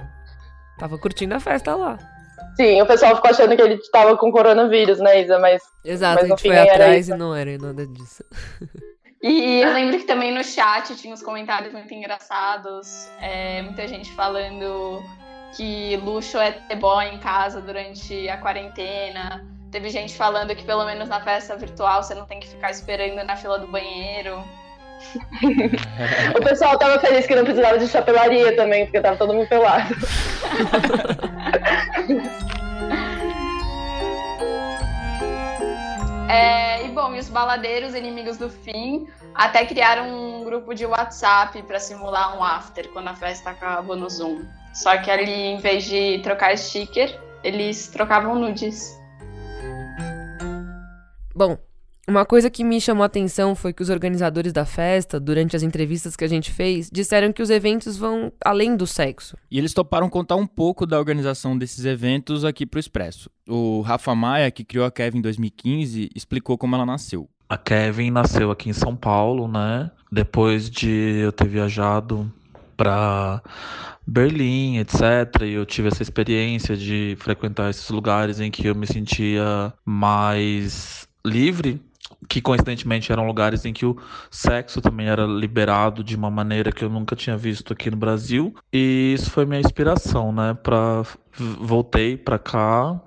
Tava 0.79 0.97
curtindo 0.97 1.35
a 1.35 1.39
festa 1.39 1.75
lá. 1.75 1.97
Sim, 2.55 2.81
o 2.81 2.85
pessoal 2.85 3.15
ficou 3.15 3.31
achando 3.31 3.55
que 3.55 3.61
ele 3.61 3.75
estava 3.75 4.15
com 4.17 4.31
coronavírus, 4.31 4.99
né, 4.99 5.21
Isa? 5.21 5.39
Mas. 5.39 5.61
Exato, 5.83 6.21
mas 6.21 6.25
a 6.25 6.27
gente 6.27 6.41
foi 6.41 6.57
atrás 6.57 7.09
e 7.09 7.15
não 7.15 7.35
era 7.35 7.57
nada 7.57 7.85
disso. 7.85 8.23
E 9.25 9.61
eu 9.61 9.71
lembro 9.71 9.97
que 9.97 10.03
também 10.03 10.33
no 10.33 10.43
chat 10.43 10.93
tinha 10.97 11.13
uns 11.13 11.23
comentários 11.23 11.71
muito 11.71 11.93
engraçados. 11.93 13.09
É, 13.21 13.61
muita 13.61 13.87
gente 13.87 14.11
falando 14.11 15.01
que 15.55 15.95
luxo 16.03 16.37
é 16.37 16.51
ter 16.51 16.75
boy 16.75 17.05
em 17.05 17.19
casa 17.19 17.61
durante 17.61 18.27
a 18.27 18.35
quarentena. 18.35 19.47
Teve 19.71 19.89
gente 19.89 20.13
falando 20.17 20.53
que 20.53 20.65
pelo 20.65 20.83
menos 20.83 21.07
na 21.07 21.21
festa 21.21 21.55
virtual 21.55 22.03
você 22.03 22.13
não 22.13 22.25
tem 22.25 22.41
que 22.41 22.49
ficar 22.49 22.69
esperando 22.69 23.23
na 23.25 23.37
fila 23.37 23.57
do 23.57 23.67
banheiro. 23.67 24.43
O 26.35 26.43
pessoal 26.43 26.77
tava 26.77 26.99
feliz 26.99 27.25
que 27.25 27.35
não 27.35 27.43
precisava 27.43 27.77
de 27.77 27.87
chapelaria 27.87 28.55
também, 28.55 28.85
porque 28.85 29.01
tava 29.01 29.17
todo 29.17 29.33
mundo 29.33 29.47
pelado. 29.47 29.95
É, 36.29 36.83
e 36.85 36.89
bom, 36.89 37.13
e 37.13 37.19
os 37.19 37.29
baladeiros 37.29 37.93
inimigos 37.93 38.37
do 38.37 38.49
fim 38.49 39.07
até 39.35 39.65
criaram 39.65 40.09
um 40.09 40.43
grupo 40.43 40.73
de 40.73 40.85
WhatsApp 40.85 41.61
para 41.63 41.79
simular 41.79 42.35
um 42.35 42.43
after 42.43 42.89
quando 42.89 43.09
a 43.09 43.15
festa 43.15 43.51
acabou 43.51 43.95
no 43.95 44.09
Zoom. 44.09 44.43
Só 44.73 44.97
que 44.97 45.11
ali, 45.11 45.31
em 45.31 45.57
vez 45.57 45.83
de 45.83 46.19
trocar 46.23 46.57
sticker, 46.57 47.19
eles 47.43 47.87
trocavam 47.87 48.35
nudes. 48.35 48.99
Bom, 51.35 51.57
Uma 52.05 52.25
coisa 52.25 52.49
que 52.49 52.65
me 52.65 52.81
chamou 52.81 53.03
a 53.03 53.05
atenção 53.05 53.55
foi 53.55 53.71
que 53.71 53.81
os 53.81 53.89
organizadores 53.89 54.51
da 54.51 54.65
festa, 54.65 55.21
durante 55.21 55.55
as 55.55 55.63
entrevistas 55.63 56.17
que 56.17 56.25
a 56.25 56.27
gente 56.27 56.51
fez, 56.51 56.89
disseram 56.91 57.31
que 57.31 57.41
os 57.41 57.49
eventos 57.49 57.95
vão 57.95 58.29
além 58.43 58.75
do 58.75 58.85
sexo. 58.85 59.37
E 59.49 59.57
eles 59.57 59.73
toparam 59.73 60.09
contar 60.09 60.35
um 60.35 60.45
pouco 60.45 60.85
da 60.85 60.99
organização 60.99 61.57
desses 61.57 61.85
eventos 61.85 62.43
aqui 62.43 62.65
pro 62.65 62.77
Expresso. 62.77 63.29
O 63.47 63.79
Rafa 63.79 64.13
Maia, 64.13 64.51
que 64.51 64.65
criou 64.65 64.85
a 64.85 64.91
Kevin 64.91 65.19
em 65.19 65.21
2015, 65.21 66.09
explicou 66.13 66.57
como 66.57 66.75
ela 66.75 66.85
nasceu. 66.85 67.29
A 67.47 67.57
Kevin 67.57 68.11
nasceu 68.11 68.51
aqui 68.51 68.69
em 68.69 68.73
São 68.73 68.97
Paulo, 68.97 69.47
né? 69.47 69.89
Depois 70.11 70.69
de 70.69 70.89
eu 70.89 71.31
ter 71.31 71.47
viajado 71.47 72.29
para 72.75 73.41
Berlim, 74.05 74.77
etc. 74.77 75.43
E 75.43 75.53
eu 75.53 75.65
tive 75.65 75.87
essa 75.87 76.03
experiência 76.03 76.75
de 76.75 77.15
frequentar 77.17 77.69
esses 77.69 77.89
lugares 77.89 78.41
em 78.41 78.51
que 78.51 78.67
eu 78.67 78.75
me 78.75 78.85
sentia 78.85 79.73
mais 79.85 81.07
livre, 81.25 81.79
que 82.27 82.41
coincidentemente 82.41 83.11
eram 83.11 83.25
lugares 83.25 83.65
em 83.65 83.73
que 83.73 83.85
o 83.85 83.97
sexo 84.31 84.81
também 84.81 85.07
era 85.07 85.25
liberado 85.25 86.03
de 86.03 86.15
uma 86.15 86.29
maneira 86.29 86.71
que 86.71 86.83
eu 86.83 86.89
nunca 86.89 87.15
tinha 87.15 87.37
visto 87.37 87.73
aqui 87.73 87.89
no 87.91 87.97
Brasil. 87.97 88.53
E 88.71 89.13
isso 89.15 89.29
foi 89.31 89.45
minha 89.45 89.61
inspiração, 89.61 90.31
né? 90.31 90.53
Para 90.61 91.03
voltei 91.37 92.15
para 92.15 92.37
cá 92.37 92.99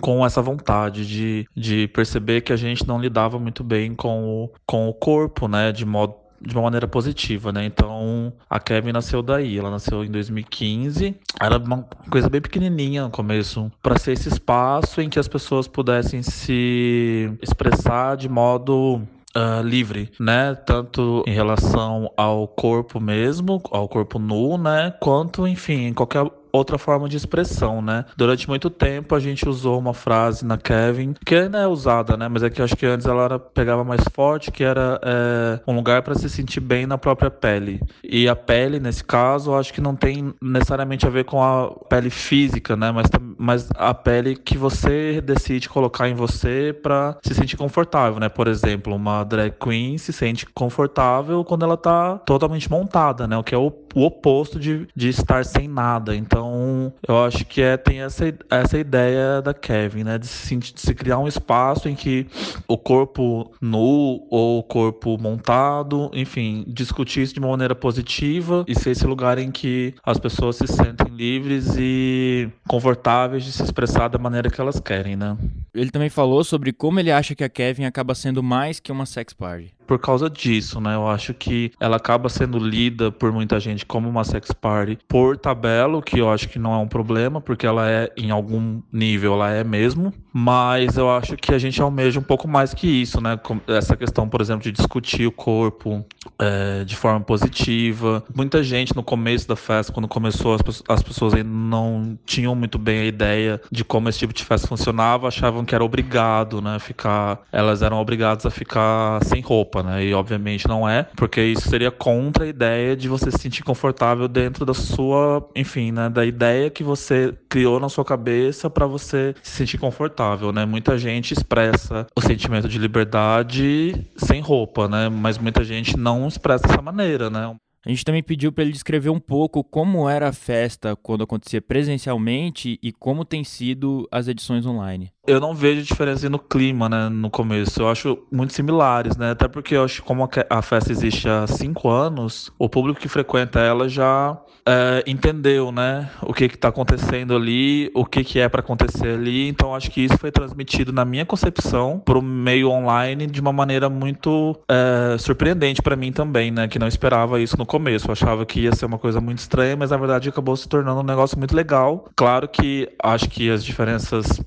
com 0.00 0.24
essa 0.24 0.40
vontade 0.40 1.06
de, 1.06 1.46
de 1.54 1.88
perceber 1.88 2.40
que 2.40 2.52
a 2.52 2.56
gente 2.56 2.86
não 2.86 2.98
lidava 2.98 3.38
muito 3.38 3.62
bem 3.62 3.94
com 3.94 4.24
o, 4.24 4.50
com 4.66 4.88
o 4.88 4.94
corpo, 4.94 5.46
né? 5.46 5.72
De 5.72 5.84
modo 5.84 6.23
de 6.46 6.54
uma 6.54 6.62
maneira 6.62 6.86
positiva, 6.86 7.52
né? 7.52 7.64
Então, 7.64 8.32
a 8.48 8.60
Kevin 8.60 8.92
nasceu 8.92 9.22
daí. 9.22 9.58
Ela 9.58 9.70
nasceu 9.70 10.04
em 10.04 10.10
2015. 10.10 11.14
Era 11.40 11.58
uma 11.58 11.86
coisa 12.10 12.28
bem 12.28 12.40
pequenininha 12.40 13.04
no 13.04 13.10
começo, 13.10 13.70
para 13.82 13.98
ser 13.98 14.12
esse 14.12 14.28
espaço 14.28 15.00
em 15.00 15.08
que 15.08 15.18
as 15.18 15.28
pessoas 15.28 15.66
pudessem 15.66 16.22
se 16.22 17.30
expressar 17.42 18.16
de 18.16 18.28
modo 18.28 19.02
Uh, 19.36 19.66
livre, 19.66 20.12
né? 20.20 20.54
Tanto 20.54 21.24
em 21.26 21.32
relação 21.32 22.08
ao 22.16 22.46
corpo 22.46 23.00
mesmo, 23.00 23.60
ao 23.72 23.88
corpo 23.88 24.16
nu, 24.16 24.56
né? 24.56 24.94
Quanto, 25.00 25.44
enfim, 25.48 25.86
em 25.86 25.92
qualquer 25.92 26.24
outra 26.54 26.78
forma 26.78 27.08
de 27.08 27.16
expressão, 27.16 27.82
né? 27.82 28.04
Durante 28.16 28.48
muito 28.48 28.70
tempo 28.70 29.14
a 29.14 29.20
gente 29.20 29.48
usou 29.48 29.78
uma 29.78 29.92
frase 29.92 30.44
na 30.44 30.56
Kevin, 30.56 31.14
que 31.24 31.34
ainda 31.34 31.58
é 31.58 31.66
usada, 31.66 32.16
né? 32.16 32.28
Mas 32.28 32.42
é 32.42 32.50
que 32.50 32.60
eu 32.60 32.64
acho 32.64 32.76
que 32.76 32.86
antes 32.86 33.06
ela 33.06 33.24
era, 33.24 33.38
pegava 33.38 33.82
mais 33.82 34.02
forte, 34.12 34.52
que 34.52 34.62
era 34.62 35.00
é, 35.02 35.60
um 35.66 35.74
lugar 35.74 36.02
para 36.02 36.14
se 36.14 36.30
sentir 36.30 36.60
bem 36.60 36.86
na 36.86 36.96
própria 36.96 37.30
pele. 37.30 37.80
E 38.02 38.28
a 38.28 38.36
pele, 38.36 38.78
nesse 38.78 39.02
caso, 39.02 39.50
eu 39.50 39.58
acho 39.58 39.72
que 39.72 39.80
não 39.80 39.96
tem 39.96 40.32
necessariamente 40.40 41.06
a 41.06 41.10
ver 41.10 41.24
com 41.24 41.42
a 41.42 41.70
pele 41.88 42.08
física, 42.08 42.76
né? 42.76 42.92
Mas, 42.92 43.06
mas 43.36 43.68
a 43.74 43.92
pele 43.92 44.36
que 44.36 44.56
você 44.56 45.20
decide 45.20 45.68
colocar 45.68 46.08
em 46.08 46.14
você 46.14 46.72
para 46.72 47.16
se 47.22 47.34
sentir 47.34 47.56
confortável, 47.56 48.20
né? 48.20 48.28
Por 48.28 48.46
exemplo, 48.46 48.94
uma 48.94 49.24
drag 49.24 49.54
queen 49.58 49.98
se 49.98 50.12
sente 50.12 50.46
confortável 50.46 51.42
quando 51.44 51.64
ela 51.64 51.76
tá 51.76 52.18
totalmente 52.18 52.70
montada, 52.70 53.26
né? 53.26 53.36
O 53.36 53.42
que 53.42 53.54
é 53.54 53.58
o, 53.58 53.72
o 53.94 54.04
oposto 54.04 54.58
de, 54.58 54.86
de 54.94 55.08
estar 55.08 55.44
sem 55.44 55.68
nada. 55.68 56.14
Então, 56.16 56.92
eu 57.06 57.24
acho 57.24 57.44
que 57.44 57.62
é, 57.62 57.76
tem 57.76 58.00
essa, 58.00 58.24
essa 58.50 58.78
ideia 58.78 59.40
da 59.40 59.54
Kevin, 59.54 60.04
né? 60.04 60.18
De 60.18 60.26
se, 60.26 60.56
de 60.56 60.80
se 60.80 60.94
criar 60.94 61.18
um 61.18 61.28
espaço 61.28 61.88
em 61.88 61.94
que 61.94 62.26
o 62.66 62.76
corpo 62.76 63.52
nu 63.60 64.26
ou 64.30 64.58
o 64.58 64.62
corpo 64.62 65.16
montado, 65.18 66.10
enfim, 66.12 66.64
discutir 66.66 67.22
isso 67.22 67.34
de 67.34 67.40
uma 67.40 67.48
maneira 67.48 67.74
positiva 67.74 68.64
e 68.66 68.74
ser 68.74 68.90
esse 68.90 69.06
lugar 69.06 69.38
em 69.38 69.50
que 69.50 69.94
as 70.04 70.18
pessoas 70.18 70.56
se 70.56 70.66
sentem 70.66 71.14
livres 71.14 71.74
e 71.78 72.48
confortáveis 72.68 73.44
de 73.44 73.52
se 73.52 73.62
expressar 73.62 74.08
da 74.08 74.18
maneira 74.18 74.50
que 74.50 74.60
elas 74.60 74.80
querem, 74.80 75.16
né? 75.16 75.36
Ele 75.74 75.90
também 75.90 76.08
falou 76.08 76.44
sobre 76.44 76.72
como 76.72 77.00
ele 77.00 77.10
acha 77.10 77.34
que 77.34 77.44
a 77.44 77.48
Kevin 77.48 77.84
acaba 77.84 78.14
sendo 78.14 78.42
mais 78.42 78.80
que 78.80 78.92
uma 78.92 79.06
sex 79.06 79.32
party 79.32 79.73
por 79.86 79.98
causa 79.98 80.28
disso, 80.28 80.80
né? 80.80 80.94
Eu 80.94 81.08
acho 81.08 81.34
que 81.34 81.72
ela 81.78 81.96
acaba 81.96 82.28
sendo 82.28 82.58
lida 82.58 83.10
por 83.10 83.32
muita 83.32 83.58
gente 83.60 83.84
como 83.84 84.08
uma 84.08 84.24
sex 84.24 84.52
party 84.52 84.98
por 85.08 85.36
tabela, 85.36 86.02
que 86.02 86.18
eu 86.18 86.30
acho 86.30 86.48
que 86.48 86.58
não 86.58 86.72
é 86.74 86.78
um 86.78 86.88
problema, 86.88 87.40
porque 87.40 87.66
ela 87.66 87.90
é, 87.90 88.10
em 88.16 88.30
algum 88.30 88.80
nível, 88.92 89.34
ela 89.34 89.50
é 89.50 89.64
mesmo. 89.64 90.12
Mas 90.32 90.96
eu 90.96 91.08
acho 91.10 91.36
que 91.36 91.54
a 91.54 91.58
gente 91.58 91.80
almeja 91.80 92.18
um 92.18 92.22
pouco 92.22 92.48
mais 92.48 92.74
que 92.74 92.86
isso, 92.86 93.20
né? 93.20 93.38
Essa 93.68 93.96
questão, 93.96 94.28
por 94.28 94.40
exemplo, 94.40 94.62
de 94.62 94.72
discutir 94.72 95.26
o 95.26 95.32
corpo 95.32 96.04
é, 96.38 96.84
de 96.84 96.96
forma 96.96 97.20
positiva. 97.20 98.24
Muita 98.34 98.62
gente 98.62 98.94
no 98.96 99.02
começo 99.02 99.46
da 99.46 99.56
festa, 99.56 99.92
quando 99.92 100.08
começou, 100.08 100.54
as, 100.54 100.82
as 100.88 101.02
pessoas 101.02 101.34
ainda 101.34 101.48
não 101.48 102.18
tinham 102.26 102.54
muito 102.54 102.78
bem 102.78 103.00
a 103.00 103.04
ideia 103.04 103.60
de 103.70 103.84
como 103.84 104.08
esse 104.08 104.18
tipo 104.18 104.32
de 104.32 104.44
festa 104.44 104.66
funcionava, 104.66 105.28
achavam 105.28 105.64
que 105.64 105.74
era 105.74 105.84
obrigado, 105.84 106.60
né? 106.60 106.78
Ficar, 106.78 107.40
elas 107.52 107.82
eram 107.82 107.98
obrigadas 108.00 108.44
a 108.46 108.50
ficar 108.50 109.22
sem 109.24 109.40
roupa, 109.40 109.73
né? 109.82 110.04
E 110.04 110.14
obviamente 110.14 110.68
não 110.68 110.88
é, 110.88 111.04
porque 111.16 111.42
isso 111.42 111.68
seria 111.68 111.90
contra 111.90 112.44
a 112.44 112.48
ideia 112.48 112.96
de 112.96 113.08
você 113.08 113.30
se 113.30 113.38
sentir 113.38 113.62
confortável 113.62 114.28
dentro 114.28 114.64
da 114.64 114.74
sua, 114.74 115.48
enfim, 115.54 115.92
né? 115.92 116.08
Da 116.08 116.24
ideia 116.24 116.70
que 116.70 116.82
você 116.82 117.34
criou 117.48 117.80
na 117.80 117.88
sua 117.88 118.04
cabeça 118.04 118.68
para 118.68 118.86
você 118.86 119.34
se 119.42 119.56
sentir 119.56 119.78
confortável, 119.78 120.52
né? 120.52 120.64
Muita 120.64 120.98
gente 120.98 121.32
expressa 121.32 122.06
o 122.16 122.20
sentimento 122.20 122.68
de 122.68 122.78
liberdade 122.78 123.94
sem 124.16 124.40
roupa, 124.40 124.88
né? 124.88 125.08
Mas 125.08 125.38
muita 125.38 125.64
gente 125.64 125.96
não 125.96 126.28
expressa 126.28 126.66
dessa 126.66 126.82
maneira, 126.82 127.30
né? 127.30 127.54
A 127.86 127.90
gente 127.90 128.04
também 128.04 128.22
pediu 128.22 128.50
para 128.50 128.64
ele 128.64 128.72
descrever 128.72 129.10
um 129.10 129.20
pouco 129.20 129.62
como 129.62 130.08
era 130.08 130.28
a 130.28 130.32
festa 130.32 130.96
quando 130.96 131.24
acontecia 131.24 131.60
presencialmente 131.60 132.78
e 132.82 132.90
como 132.90 133.26
tem 133.26 133.44
sido 133.44 134.08
as 134.10 134.26
edições 134.26 134.64
online. 134.64 135.12
Eu 135.26 135.40
não 135.40 135.54
vejo 135.54 135.82
diferença 135.82 136.28
no 136.28 136.38
clima, 136.38 136.88
né, 136.88 137.08
no 137.08 137.30
começo. 137.30 137.80
Eu 137.80 137.88
acho 137.88 138.18
muito 138.30 138.52
similares, 138.52 139.16
né? 139.16 139.30
Até 139.30 139.48
porque 139.48 139.74
eu 139.74 139.84
acho 139.84 140.02
que 140.02 140.06
como 140.06 140.28
a 140.50 140.62
festa 140.62 140.92
existe 140.92 141.28
há 141.28 141.46
cinco 141.46 141.88
anos, 141.88 142.52
o 142.58 142.68
público 142.68 143.00
que 143.00 143.08
frequenta 143.08 143.58
ela 143.58 143.88
já 143.88 144.36
é, 144.66 145.02
entendeu, 145.06 145.70
né, 145.70 146.10
o 146.22 146.32
que 146.32 146.44
está 146.44 146.68
acontecendo 146.68 147.34
ali, 147.34 147.90
o 147.94 148.04
que, 148.04 148.24
que 148.24 148.38
é 148.38 148.48
para 148.48 148.60
acontecer 148.60 149.14
ali. 149.14 149.48
Então 149.48 149.74
acho 149.74 149.90
que 149.90 150.02
isso 150.02 150.18
foi 150.18 150.30
transmitido 150.30 150.92
na 150.92 151.04
minha 151.04 151.24
concepção 151.24 151.98
para 152.04 152.18
o 152.18 152.22
meio 152.22 152.68
online 152.68 153.26
de 153.26 153.40
uma 153.40 153.52
maneira 153.52 153.88
muito 153.88 154.58
é, 154.68 155.16
surpreendente 155.18 155.80
para 155.80 155.96
mim 155.96 156.12
também, 156.12 156.50
né? 156.50 156.68
Que 156.68 156.78
não 156.78 156.86
esperava 156.86 157.40
isso 157.40 157.56
no 157.56 157.64
começo. 157.64 158.08
Eu 158.08 158.12
achava 158.12 158.44
que 158.44 158.60
ia 158.60 158.74
ser 158.74 158.84
uma 158.84 158.98
coisa 158.98 159.20
muito 159.20 159.38
estranha, 159.38 159.76
mas 159.76 159.90
na 159.90 159.96
verdade 159.96 160.28
acabou 160.28 160.56
se 160.56 160.68
tornando 160.68 161.00
um 161.00 161.04
negócio 161.04 161.38
muito 161.38 161.56
legal. 161.56 162.08
Claro 162.14 162.46
que 162.46 162.90
acho 163.02 163.28
que 163.30 163.50
as 163.50 163.64
diferenças 163.64 164.40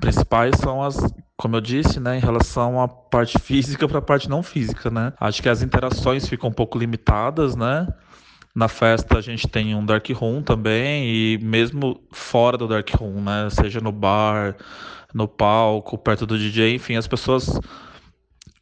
principais 0.00 0.56
são 0.56 0.82
as 0.82 0.96
como 1.40 1.56
eu 1.56 1.60
disse, 1.62 1.98
né, 1.98 2.18
em 2.18 2.20
relação 2.20 2.82
à 2.82 2.86
parte 2.86 3.38
física 3.40 3.88
para 3.88 3.98
a 3.98 4.02
parte 4.02 4.28
não 4.28 4.42
física, 4.42 4.90
né? 4.90 5.14
Acho 5.18 5.42
que 5.42 5.48
as 5.48 5.62
interações 5.62 6.28
ficam 6.28 6.50
um 6.50 6.52
pouco 6.52 6.78
limitadas, 6.78 7.56
né? 7.56 7.88
Na 8.54 8.68
festa 8.68 9.16
a 9.16 9.20
gente 9.22 9.48
tem 9.48 9.74
um 9.74 9.82
dark 9.82 10.06
room 10.10 10.42
também 10.42 11.06
e 11.06 11.38
mesmo 11.38 11.98
fora 12.12 12.58
do 12.58 12.68
dark 12.68 12.90
room, 12.90 13.22
né, 13.22 13.48
seja 13.48 13.80
no 13.80 13.90
bar, 13.90 14.54
no 15.14 15.26
palco, 15.26 15.96
perto 15.96 16.26
do 16.26 16.36
DJ, 16.36 16.74
enfim, 16.74 16.96
as 16.96 17.06
pessoas 17.06 17.58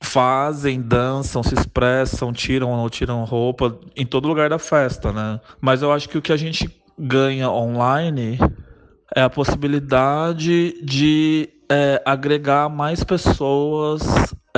fazem, 0.00 0.80
dançam, 0.80 1.42
se 1.42 1.54
expressam, 1.54 2.32
tiram 2.32 2.70
ou 2.70 2.76
não 2.76 2.88
tiram 2.88 3.24
roupa 3.24 3.76
em 3.96 4.06
todo 4.06 4.28
lugar 4.28 4.48
da 4.48 4.58
festa, 4.58 5.12
né? 5.12 5.40
Mas 5.60 5.82
eu 5.82 5.90
acho 5.90 6.08
que 6.08 6.16
o 6.16 6.22
que 6.22 6.32
a 6.32 6.36
gente 6.36 6.70
ganha 6.96 7.50
online 7.50 8.38
é 9.14 9.22
a 9.22 9.30
possibilidade 9.30 10.82
de 10.82 11.48
é, 11.70 12.02
agregar 12.04 12.68
mais 12.68 13.02
pessoas 13.04 14.02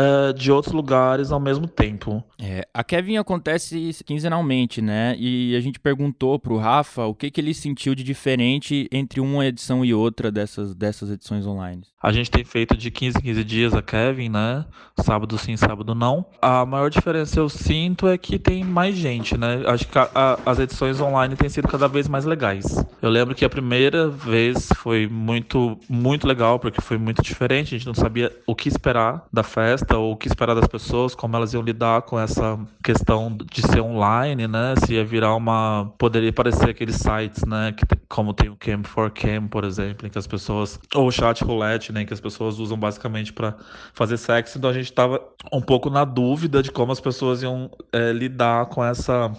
é, 0.00 0.32
de 0.32 0.50
outros 0.50 0.72
lugares 0.72 1.30
ao 1.30 1.38
mesmo 1.38 1.66
tempo. 1.66 2.24
É, 2.38 2.66
a 2.72 2.82
Kevin 2.82 3.18
acontece 3.18 3.94
quinzenalmente, 4.06 4.80
né? 4.80 5.14
E 5.18 5.54
a 5.54 5.60
gente 5.60 5.78
perguntou 5.78 6.38
pro 6.38 6.56
Rafa 6.56 7.04
o 7.04 7.14
que, 7.14 7.30
que 7.30 7.40
ele 7.40 7.52
sentiu 7.52 7.94
de 7.94 8.02
diferente 8.02 8.88
entre 8.90 9.20
uma 9.20 9.44
edição 9.44 9.84
e 9.84 9.92
outra 9.92 10.32
dessas, 10.32 10.74
dessas 10.74 11.10
edições 11.10 11.46
online. 11.46 11.82
A 12.02 12.12
gente 12.12 12.30
tem 12.30 12.42
feito 12.44 12.74
de 12.78 12.90
15 12.90 13.18
em 13.18 13.20
15 13.20 13.44
dias 13.44 13.74
a 13.74 13.82
Kevin, 13.82 14.30
né? 14.30 14.64
Sábado 15.00 15.36
sim, 15.36 15.54
sábado 15.54 15.94
não. 15.94 16.24
A 16.40 16.64
maior 16.64 16.88
diferença 16.88 17.38
eu 17.38 17.48
sinto 17.50 18.08
é 18.08 18.16
que 18.16 18.38
tem 18.38 18.64
mais 18.64 18.96
gente, 18.96 19.36
né? 19.36 19.62
Acho 19.66 19.86
que 19.86 19.98
a, 19.98 20.08
a, 20.14 20.38
as 20.46 20.58
edições 20.58 20.98
online 20.98 21.36
têm 21.36 21.50
sido 21.50 21.68
cada 21.68 21.86
vez 21.86 22.08
mais 22.08 22.24
legais. 22.24 22.82
Eu 23.02 23.10
lembro 23.10 23.34
que 23.34 23.44
a 23.44 23.50
primeira 23.50 24.08
vez 24.08 24.70
foi 24.76 25.06
muito, 25.06 25.78
muito 25.90 26.26
legal, 26.26 26.58
porque 26.58 26.80
foi 26.80 26.96
muito 26.96 27.22
diferente. 27.22 27.74
A 27.74 27.78
gente 27.78 27.86
não 27.86 27.94
sabia 27.94 28.34
o 28.46 28.54
que 28.54 28.68
esperar 28.68 29.26
da 29.30 29.42
festa, 29.42 29.89
ou 29.96 30.12
o 30.12 30.16
que 30.16 30.28
esperar 30.28 30.54
das 30.54 30.66
pessoas, 30.66 31.14
como 31.14 31.36
elas 31.36 31.52
iam 31.52 31.62
lidar 31.62 32.02
com 32.02 32.18
essa 32.18 32.58
questão 32.82 33.36
de 33.52 33.62
ser 33.62 33.80
online, 33.80 34.46
né? 34.46 34.74
Se 34.84 34.94
ia 34.94 35.04
virar 35.04 35.34
uma. 35.34 35.92
Poderia 35.98 36.32
parecer 36.32 36.70
aqueles 36.70 36.96
sites, 36.96 37.44
né? 37.44 37.72
Que, 37.72 37.84
como 38.08 38.32
tem 38.32 38.48
o 38.48 38.56
Cam 38.56 38.82
for 38.82 39.10
Cam, 39.10 39.46
por 39.48 39.64
exemplo, 39.64 40.06
em 40.06 40.10
que 40.10 40.18
as 40.18 40.26
pessoas. 40.26 40.78
Ou 40.94 41.08
o 41.08 41.12
chat 41.12 41.42
roulette 41.44 41.92
né, 41.92 42.04
que 42.04 42.12
as 42.12 42.20
pessoas 42.20 42.58
usam 42.58 42.78
basicamente 42.78 43.32
para 43.32 43.56
fazer 43.94 44.16
sexo. 44.16 44.58
Então 44.58 44.70
a 44.70 44.74
gente 44.74 44.86
estava 44.86 45.20
um 45.52 45.60
pouco 45.60 45.90
na 45.90 46.04
dúvida 46.04 46.62
de 46.62 46.70
como 46.70 46.92
as 46.92 47.00
pessoas 47.00 47.42
iam 47.42 47.70
é, 47.92 48.12
lidar 48.12 48.66
com 48.66 48.84
essa 48.84 49.32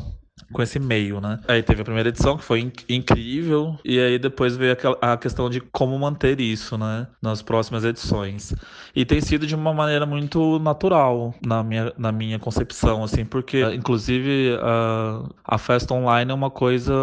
com 0.51 0.61
esse 0.61 0.79
meio, 0.79 1.21
né? 1.21 1.39
Aí 1.47 1.63
teve 1.63 1.81
a 1.81 1.85
primeira 1.85 2.09
edição, 2.09 2.38
que 2.38 2.43
foi 2.43 2.59
inc 2.59 2.83
incrível, 2.89 3.77
e 3.85 4.00
aí 4.00 4.19
depois 4.19 4.55
veio 4.55 4.75
a 5.01 5.17
questão 5.17 5.50
de 5.50 5.61
como 5.61 5.97
manter 5.97 6.39
isso, 6.39 6.77
né? 6.77 7.07
Nas 7.21 7.41
próximas 7.41 7.83
edições. 7.83 8.53
E 8.95 9.05
tem 9.05 9.21
sido 9.21 9.47
de 9.47 9.55
uma 9.55 9.73
maneira 9.73 10.05
muito 10.05 10.59
natural 10.59 11.33
na 11.45 11.63
minha, 11.63 11.93
na 11.97 12.11
minha 12.11 12.39
concepção, 12.39 13.03
assim, 13.03 13.23
porque, 13.25 13.63
inclusive, 13.73 14.57
a, 14.61 15.29
a 15.45 15.57
festa 15.57 15.93
online 15.93 16.31
é 16.31 16.33
uma 16.33 16.51
coisa 16.51 16.93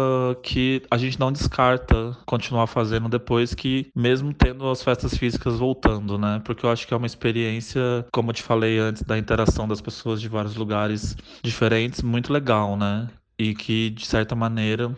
que 0.43 0.81
a 0.91 0.97
gente 0.97 1.19
não 1.19 1.31
descarta 1.31 2.15
continuar 2.25 2.67
fazendo 2.67 3.09
depois 3.09 3.53
que, 3.53 3.89
mesmo 3.95 4.33
tendo 4.33 4.69
as 4.69 4.83
festas 4.83 5.17
físicas 5.17 5.57
voltando, 5.57 6.17
né? 6.17 6.41
Porque 6.43 6.65
eu 6.65 6.69
acho 6.69 6.87
que 6.87 6.93
é 6.93 6.97
uma 6.97 7.07
experiência, 7.07 7.81
como 8.11 8.29
eu 8.29 8.33
te 8.33 8.43
falei 8.43 8.77
antes, 8.77 9.01
da 9.03 9.17
interação 9.17 9.67
das 9.67 9.81
pessoas 9.81 10.21
de 10.21 10.27
vários 10.27 10.55
lugares 10.55 11.15
diferentes, 11.43 12.01
muito 12.01 12.31
legal, 12.31 12.77
né? 12.77 13.07
E 13.39 13.55
que, 13.55 13.89
de 13.89 14.05
certa 14.05 14.35
maneira, 14.35 14.93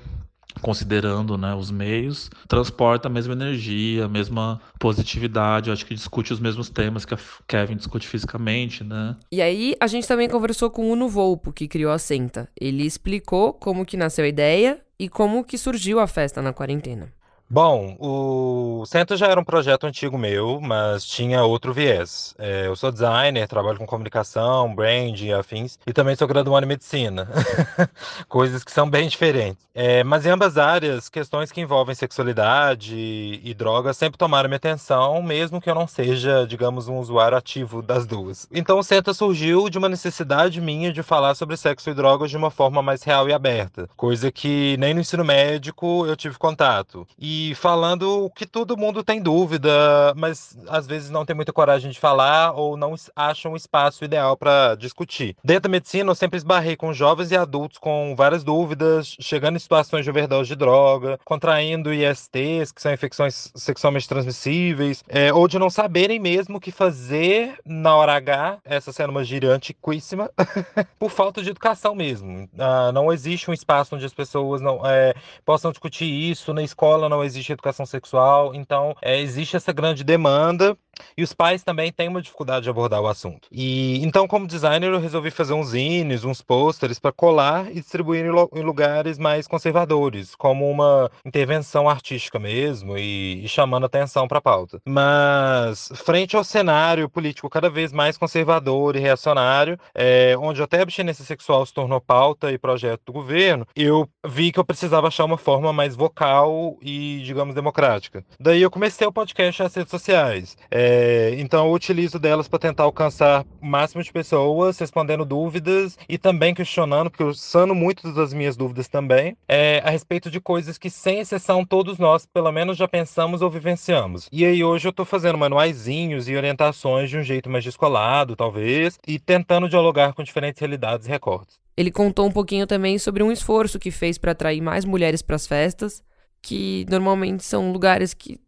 considerando 0.62 1.38
né, 1.38 1.53
os 1.53 1.69
meios, 1.71 2.29
transporta 2.48 3.07
a 3.07 3.12
mesma 3.12 3.33
energia, 3.33 4.05
a 4.05 4.10
mesma 4.10 4.60
positividade. 4.79 5.69
Eu 5.69 5.74
acho 5.74 5.86
que 5.86 5.93
discute 5.93 6.33
os 6.33 6.39
mesmos 6.39 6.67
temas 6.67 7.05
que 7.05 7.13
a 7.13 7.17
Kevin 7.48 7.77
discute 7.77 8.07
fisicamente, 8.07 8.83
né? 8.83 9.15
E 9.31 9.41
aí 9.41 9.75
a 9.79 9.88
gente 9.88 10.07
também 10.07 10.27
conversou 10.27 10.71
com 10.71 10.89
o 10.89 10.91
Uno 10.91 11.07
Volpo, 11.07 11.53
que 11.53 11.67
criou 11.67 11.91
a 11.91 12.00
Senta. 12.00 12.50
Ele 12.60 12.83
explicou 12.83 13.53
como 13.53 13.86
que 13.86 13.95
nasceu 13.95 14.25
a 14.25 14.27
ideia 14.27 14.81
e 15.00 15.07
como 15.07 15.43
que 15.43 15.57
surgiu 15.57 16.00
a 16.00 16.07
festa 16.07 16.41
na 16.41 16.51
quarentena. 16.51 17.13
Bom, 17.53 17.98
o 18.00 18.86
Centro 18.86 19.17
já 19.17 19.27
era 19.27 19.38
um 19.38 19.43
projeto 19.43 19.86
antigo 19.86 20.17
meu, 20.17 20.62
mas 20.62 21.03
tinha 21.03 21.43
outro 21.43 21.74
viés. 21.74 22.34
É, 22.39 22.67
eu 22.67 22.77
sou 22.77 22.89
designer, 22.93 23.46
trabalho 23.46 23.77
com 23.77 23.86
comunicação, 23.86 24.74
branding 24.74 25.34
afins, 25.34 25.77
e 25.86 25.91
também 25.91 26.15
sou 26.15 26.29
graduado 26.29 26.65
em 26.65 26.70
medicina. 26.70 27.27
Coisas 28.29 28.63
que 28.63 28.72
são 28.72 28.89
bem 28.89 29.10
diferentes. 29.10 29.67
É, 29.75 30.01
mas 30.01 30.25
em 30.25 30.29
ambas 30.29 30.58
áreas, 30.58 31.10
questões 31.10 31.51
que 31.51 31.60
envolvem 31.60 31.93
sexualidade 31.93 32.96
e, 32.96 33.41
e 33.43 33.53
drogas 33.53 33.98
sempre 33.98 34.17
tomaram 34.17 34.48
minha 34.48 34.55
atenção, 34.55 35.22
mesmo 35.22 35.60
que 35.60 35.70
eu 35.70 35.75
não 35.75 35.88
seja, 35.88 36.46
digamos, 36.48 36.88
um 36.88 37.00
usuário 37.00 37.38
ativo 37.38 37.81
das 37.81 38.05
duas. 38.05 38.48
Então 38.50 38.79
o 38.79 38.84
Centro 38.84 39.13
surgiu 39.13 39.70
de 39.70 39.77
uma 39.77 39.89
necessidade 39.89 40.62
minha 40.62 40.93
de 40.93 41.03
falar 41.03 41.36
sobre 41.36 41.58
sexo 41.58 41.89
e 41.89 41.93
drogas 41.93 42.31
de 42.31 42.38
uma 42.38 42.50
forma 42.50 42.81
mais 42.81 43.03
real 43.03 43.27
e 43.27 43.34
aberta, 43.34 43.89
coisa 43.98 44.31
que 44.31 44.77
nem 44.77 44.93
no 44.93 45.01
ensino 45.01 45.25
médico 45.25 46.05
eu 46.05 46.15
tive 46.15 46.38
contato. 46.38 47.05
E 47.20 47.40
falando 47.55 48.25
o 48.25 48.29
que 48.29 48.45
todo 48.45 48.77
mundo 48.77 49.03
tem 49.03 49.21
dúvida, 49.21 49.69
mas 50.15 50.57
às 50.67 50.88
vezes 50.88 51.10
não 51.10 51.25
tem 51.25 51.36
muita 51.36 51.53
coragem 51.53 51.91
de 51.91 52.00
falar 52.00 52.53
ou 52.53 52.77
não 52.77 52.95
acham 53.15 53.53
um 53.53 53.55
espaço 53.55 54.03
ideal 54.03 54.38
para 54.38 54.75
discutir. 54.75 55.36
Dentro 55.43 55.63
da 55.63 55.69
medicina, 55.69 56.12
eu 56.12 56.15
sempre 56.15 56.38
esbarrei 56.38 56.75
com 56.75 56.93
jovens 56.93 57.31
e 57.31 57.38
adultos 57.38 57.77
com 57.77 58.15
várias 58.15 58.43
dúvidas, 58.43 59.15
chegando 59.19 59.55
em 59.55 59.60
situações 59.60 60.03
de 60.03 60.10
overdose 60.10 60.50
de 60.50 60.55
droga, 60.55 61.19
contraindo 61.25 61.93
ISTs, 61.93 62.71
que 62.71 62.81
são 62.81 62.93
infecções 62.93 63.51
sexualmente 63.55 64.07
transmissíveis, 64.07 65.03
é, 65.07 65.33
ou 65.33 65.48
de 65.48 65.57
não 65.57 65.69
saberem 65.69 66.19
mesmo 66.19 66.57
o 66.57 66.62
que 66.62 66.71
fazer 66.71 67.57
na 67.65 67.95
hora 67.95 68.13
H, 68.13 68.60
essa 68.63 68.91
sendo 68.91 69.12
uma 69.12 69.24
gíria 69.24 69.51
antiquíssima, 69.51 70.29
por 71.00 71.10
falta 71.10 71.41
de 71.41 71.50
educação 71.50 71.95
mesmo. 71.95 72.50
Ah, 72.57 72.91
não 72.91 73.12
existe 73.12 73.50
um 73.50 73.53
espaço 73.53 73.95
onde 73.95 74.05
as 74.05 74.13
pessoas 74.13 74.62
não 74.62 74.86
é, 74.86 75.13
possam 75.45 75.71
discutir 75.71 76.05
isso, 76.05 76.53
na 76.53 76.63
escola 76.63 77.10
não 77.10 77.24
existe 77.24 77.30
existe 77.31 77.51
educação 77.51 77.85
sexual, 77.85 78.53
então 78.53 78.95
é, 79.01 79.19
existe 79.19 79.55
essa 79.55 79.71
grande 79.71 80.03
demanda 80.03 80.77
e 81.17 81.23
os 81.23 81.33
pais 81.33 81.63
também 81.63 81.91
têm 81.91 82.07
uma 82.07 82.21
dificuldade 82.21 82.63
de 82.63 82.69
abordar 82.69 83.01
o 83.01 83.07
assunto. 83.07 83.47
E 83.51 84.03
então, 84.03 84.27
como 84.27 84.47
designer, 84.47 84.91
eu 84.91 85.00
resolvi 85.00 85.31
fazer 85.31 85.53
uns 85.53 85.69
zines, 85.69 86.23
uns 86.23 86.41
pôsteres 86.41 87.00
para 87.00 87.11
colar 87.11 87.69
e 87.71 87.75
distribuir 87.75 88.25
em, 88.25 88.61
lugares 88.61 89.17
mais 89.17 89.47
conservadores, 89.47 90.35
como 90.35 90.69
uma 90.69 91.09
intervenção 91.25 91.89
artística 91.89 92.39
mesmo 92.39 92.97
e, 92.97 93.43
e 93.43 93.47
chamando 93.47 93.85
atenção 93.85 94.27
para 94.27 94.38
a 94.39 94.41
pauta. 94.41 94.81
Mas 94.85 95.91
frente 95.95 96.35
ao 96.35 96.43
cenário 96.43 97.09
político 97.09 97.50
cada 97.50 97.69
vez 97.69 97.91
mais 97.91 98.17
conservador 98.17 98.95
e 98.95 99.00
reacionário, 99.00 99.79
é, 99.93 100.35
onde 100.38 100.61
até 100.61 100.79
a 100.79 100.83
abstinência 100.83 101.25
sexual 101.25 101.65
se 101.65 101.73
tornou 101.73 102.00
pauta 102.00 102.51
e 102.51 102.57
projeto 102.57 103.01
do 103.05 103.13
governo, 103.13 103.65
eu 103.75 104.07
vi 104.25 104.51
que 104.51 104.59
eu 104.59 104.65
precisava 104.65 105.07
achar 105.07 105.25
uma 105.25 105.38
forma 105.38 105.73
mais 105.73 105.95
vocal 105.95 106.77
e, 106.81 107.11
digamos, 107.20 107.56
democrática. 107.56 108.24
Daí 108.39 108.62
eu 108.62 108.72
comecei 108.72 109.06
o 109.06 109.12
podcast 109.12 109.62
nas 109.62 109.76
redes 109.76 109.91
sociais. 109.91 110.58
É, 110.69 111.36
então 111.38 111.67
eu 111.67 111.74
utilizo 111.74 112.19
delas 112.19 112.47
para 112.47 112.60
tentar 112.60 112.84
alcançar 112.84 113.45
o 113.62 113.65
máximo 113.65 114.04
de 114.04 114.12
pessoas, 114.12 114.80
respondendo 114.80 115.26
dúvidas 115.26 115.97
e 116.08 116.17
também 116.17 116.54
questionando, 116.54 117.10
porque 117.10 117.24
eu 117.24 117.34
sano 117.34 117.76
muito 117.76 118.12
das 118.13 118.34
minhas 118.34 118.56
dúvidas 118.56 118.88
também, 118.88 119.36
é, 119.47 119.82
a 119.84 119.89
respeito 119.89 120.30
de 120.30 120.39
coisas 120.39 120.78
que, 120.78 120.89
sem 120.89 121.19
exceção, 121.19 121.65
todos 121.65 121.97
nós, 121.97 122.26
pelo 122.26 122.52
menos, 122.52 122.78
já 122.78 122.88
pensamos 122.88 123.41
ou 123.41 123.50
vivenciamos. 123.50 124.28
E 124.32 124.45
aí 124.45 124.63
hoje 124.63 124.88
eu 124.88 124.91
estou 124.91 125.06
fazendo 125.06 125.38
manuaizinhos 125.38 126.30
e 126.30 126.36
orientações 126.36 127.10
de 127.10 127.17
um 127.17 127.24
jeito 127.24 127.50
mais 127.50 127.63
descolado, 127.63 128.36
talvez, 128.36 129.00
e 129.08 129.19
tentando 129.19 129.69
dialogar 129.69 130.13
com 130.13 130.24
diferentes 130.24 130.60
realidades 130.60 131.08
e 131.08 131.10
recortes. 131.10 131.60
Ele 131.76 131.91
contou 131.91 132.28
um 132.28 132.32
pouquinho 132.32 132.67
também 132.67 133.00
sobre 133.00 133.24
um 133.24 133.32
esforço 133.32 133.80
que 133.80 133.91
fez 133.91 134.17
para 134.17 134.34
atrair 134.34 134.62
mais 134.62 134.86
mulheres 134.86 135.21
para 135.21 135.36
as 135.36 135.47
festas, 135.47 136.04
que 136.41 136.86
normalmente 136.89 137.43
são 137.43 137.71
lugares 137.71 138.13
que 138.13 138.39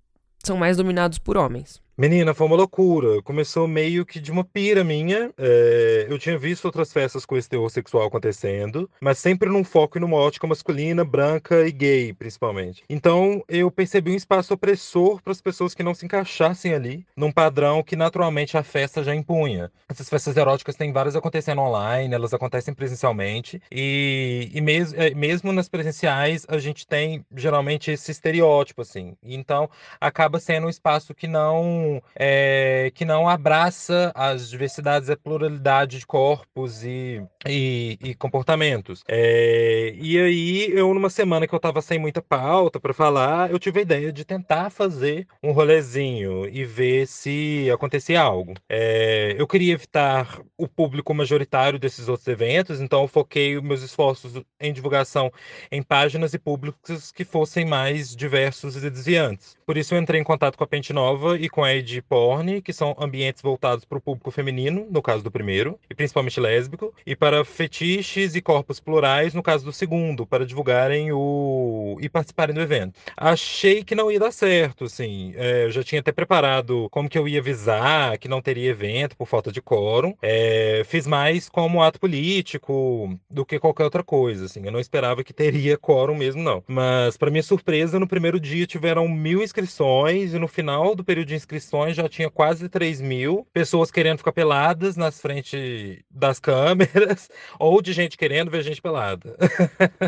são 0.44 0.58
mais 0.58 0.78
dominados 0.78 1.20
por 1.20 1.38
homens. 1.38 1.83
Menina, 1.96 2.34
foi 2.34 2.48
uma 2.48 2.56
loucura. 2.56 3.22
Começou 3.22 3.68
meio 3.68 4.04
que 4.04 4.20
de 4.20 4.32
uma 4.32 4.44
pira 4.44 4.84
minha. 4.84 5.30
É, 5.38 6.08
eu 6.10 6.18
tinha 6.18 6.36
visto 6.40 6.66
outras 6.66 6.92
festas 6.92 7.24
com 7.24 7.38
esse 7.38 7.48
teor 7.48 7.70
sexual 7.70 8.08
acontecendo, 8.08 8.90
mas 9.00 9.20
sempre 9.20 9.48
num 9.48 9.64
foco 9.64 10.00
e 10.00 10.02
numa 10.02 10.18
ótica 10.18 10.48
masculina, 10.48 11.06
branca 11.06 11.68
e 11.68 11.72
gay, 11.72 12.12
principalmente. 12.12 12.84
Então 12.90 13.44
eu 13.48 13.70
percebi 13.70 14.10
um 14.10 14.16
espaço 14.16 14.56
opressor 14.56 15.22
para 15.22 15.32
as 15.32 15.40
pessoas 15.40 15.76
que 15.76 15.84
não 15.84 15.94
se 15.94 16.04
encaixassem 16.04 16.74
ali, 16.74 17.06
num 17.16 17.32
padrão 17.32 17.84
que 17.84 17.96
naturalmente 17.96 18.58
a 18.58 18.64
festa 18.64 19.04
já 19.04 19.14
impunha. 19.14 19.72
Essas 19.88 20.10
festas 20.10 20.36
eróticas 20.36 20.76
têm 20.76 20.92
várias 20.92 21.16
acontecendo 21.16 21.62
online, 21.62 22.12
elas 22.12 22.34
acontecem 22.34 22.74
presencialmente, 22.74 23.62
e, 23.72 24.50
e 24.52 24.62
mes 24.62 24.94
é, 24.94 25.14
mesmo 25.14 25.54
nas 25.54 25.70
presenciais 25.70 26.44
a 26.50 26.58
gente 26.58 26.88
tem 26.88 27.24
geralmente 27.36 27.92
esse 27.92 28.10
estereótipo, 28.10 28.82
assim. 28.82 29.16
Então 29.22 29.70
acaba 30.02 30.40
sendo 30.40 30.66
um 30.66 30.72
espaço 30.72 31.14
que 31.14 31.28
não 31.28 31.83
é, 32.16 32.92
que 32.94 33.06
não 33.06 33.28
abraça 33.28 34.12
as 34.16 34.50
diversidades 34.50 35.10
e 35.10 35.14
a 35.14 35.18
pluralidade 35.18 36.00
de 36.00 36.06
corpos 36.06 36.84
e, 36.84 37.22
e, 37.48 37.98
e 38.02 38.16
comportamentos. 38.16 39.04
É, 39.08 39.94
e 39.96 40.20
aí, 40.20 40.72
eu, 40.72 40.94
numa 40.94 41.10
semana 41.10 41.48
que 41.48 41.54
eu 41.54 41.58
estava 41.58 41.82
sem 41.82 42.00
muita 42.00 42.22
pauta 42.22 42.80
para 42.80 42.94
falar, 42.94 43.52
eu 43.52 43.60
tive 43.60 43.80
a 43.80 43.84
ideia 43.84 44.12
de 44.12 44.26
tentar 44.26 44.70
fazer 44.70 45.28
um 45.42 45.52
rolezinho 45.52 46.48
e 46.48 46.64
ver 46.64 47.08
se 47.08 47.70
acontecia 47.72 48.22
algo. 48.22 48.54
É, 48.70 49.36
eu 49.38 49.48
queria 49.48 49.74
evitar 49.74 50.42
o 50.58 50.68
público 50.68 51.14
majoritário 51.14 51.80
desses 51.80 52.08
outros 52.08 52.28
eventos, 52.28 52.82
então 52.82 53.02
eu 53.02 53.08
foquei 53.08 53.60
meus 53.62 53.82
esforços 53.82 54.42
em 54.60 54.74
divulgação 54.74 55.32
em 55.72 55.82
páginas 55.82 56.34
e 56.34 56.40
públicos 56.40 57.12
que 57.12 57.26
fossem 57.26 57.66
mais 57.66 58.16
diversos 58.16 58.76
e 58.76 58.90
desviantes. 58.90 59.56
Por 59.66 59.78
isso 59.78 59.94
eu 59.94 60.00
entrei 60.00 60.20
em 60.20 60.24
contato 60.24 60.58
com 60.58 60.64
a 60.64 60.68
Pente 60.68 60.94
Nova 60.94 61.38
e 61.38 61.50
com 61.50 61.64
a 61.64 61.73
Ed 61.76 62.02
Porn, 62.04 62.62
que 62.62 62.74
são 62.74 62.96
ambientes 63.00 63.42
voltados 63.42 63.86
para 63.86 63.98
o 63.98 64.02
público 64.02 64.32
feminino, 64.32 64.88
no 64.90 65.02
caso 65.02 65.24
do 65.24 65.32
primeiro, 65.32 65.80
e 65.90 65.96
principalmente 65.96 66.40
lésbico, 66.40 66.94
e 67.06 67.16
para 67.16 67.44
fetiches 67.44 68.36
e 68.36 68.42
corpos 68.42 68.80
plurais, 68.80 69.34
no 69.34 69.44
caso 69.44 69.66
do 69.66 69.74
segundo, 69.74 70.26
para 70.26 70.46
divulgarem 70.46 71.12
o 71.12 71.98
e 72.00 72.10
participarem 72.10 72.56
do 72.56 72.62
evento. 72.62 73.00
Achei 73.16 73.84
que 73.84 73.96
não 73.96 74.12
ia 74.12 74.20
dar 74.20 74.32
certo, 74.32 74.86
assim. 74.86 75.34
É, 75.36 75.66
eu 75.66 75.72
já 75.72 75.84
tinha 75.84 76.02
até 76.02 76.12
preparado 76.12 76.88
como 76.92 77.10
que 77.10 77.18
eu 77.18 77.28
ia 77.28 77.40
avisar 77.40 78.18
que 78.18 78.28
não 78.28 78.42
teria 78.42 78.72
evento 78.72 79.16
por 79.16 79.28
falta 79.28 79.52
de 79.52 79.62
quórum. 79.62 80.16
É, 80.22 80.84
fiz 80.86 81.08
mais 81.08 81.50
como 81.50 81.82
ato 81.82 82.00
político 82.00 83.18
do 83.30 83.46
que 83.46 83.60
qualquer 83.60 83.84
outra 83.84 84.04
coisa, 84.04 84.46
assim. 84.46 84.66
Eu 84.66 84.72
não 84.72 84.80
esperava 84.80 85.24
que 85.24 85.34
teria 85.34 85.78
quórum 85.78 86.16
mesmo, 86.16 86.42
não. 86.42 86.64
Mas, 86.68 87.18
para 87.18 87.32
minha 87.32 87.44
surpresa, 87.44 88.00
no 88.00 88.08
primeiro 88.08 88.40
dia 88.40 88.66
tiveram 88.66 89.08
mil 89.08 89.44
inscrições 89.44 90.34
e 90.34 90.40
no 90.40 90.48
final 90.48 90.96
do 90.96 91.04
período 91.04 91.28
de 91.28 91.36
inscrições 91.64 91.96
já 91.96 92.10
tinha 92.10 92.30
quase 92.30 92.68
3 92.68 93.02
mil 93.02 93.48
pessoas 93.54 93.90
querendo 93.90 94.18
ficar 94.18 94.34
peladas 94.34 94.98
nas 94.98 95.20
frente 95.20 96.04
das 96.12 96.40
câmeras 96.40 97.30
ou 97.60 97.82
de 97.82 97.94
gente 97.94 98.18
querendo 98.18 98.52
ver 98.52 98.64
gente 98.64 98.82
pelada. 98.82 99.36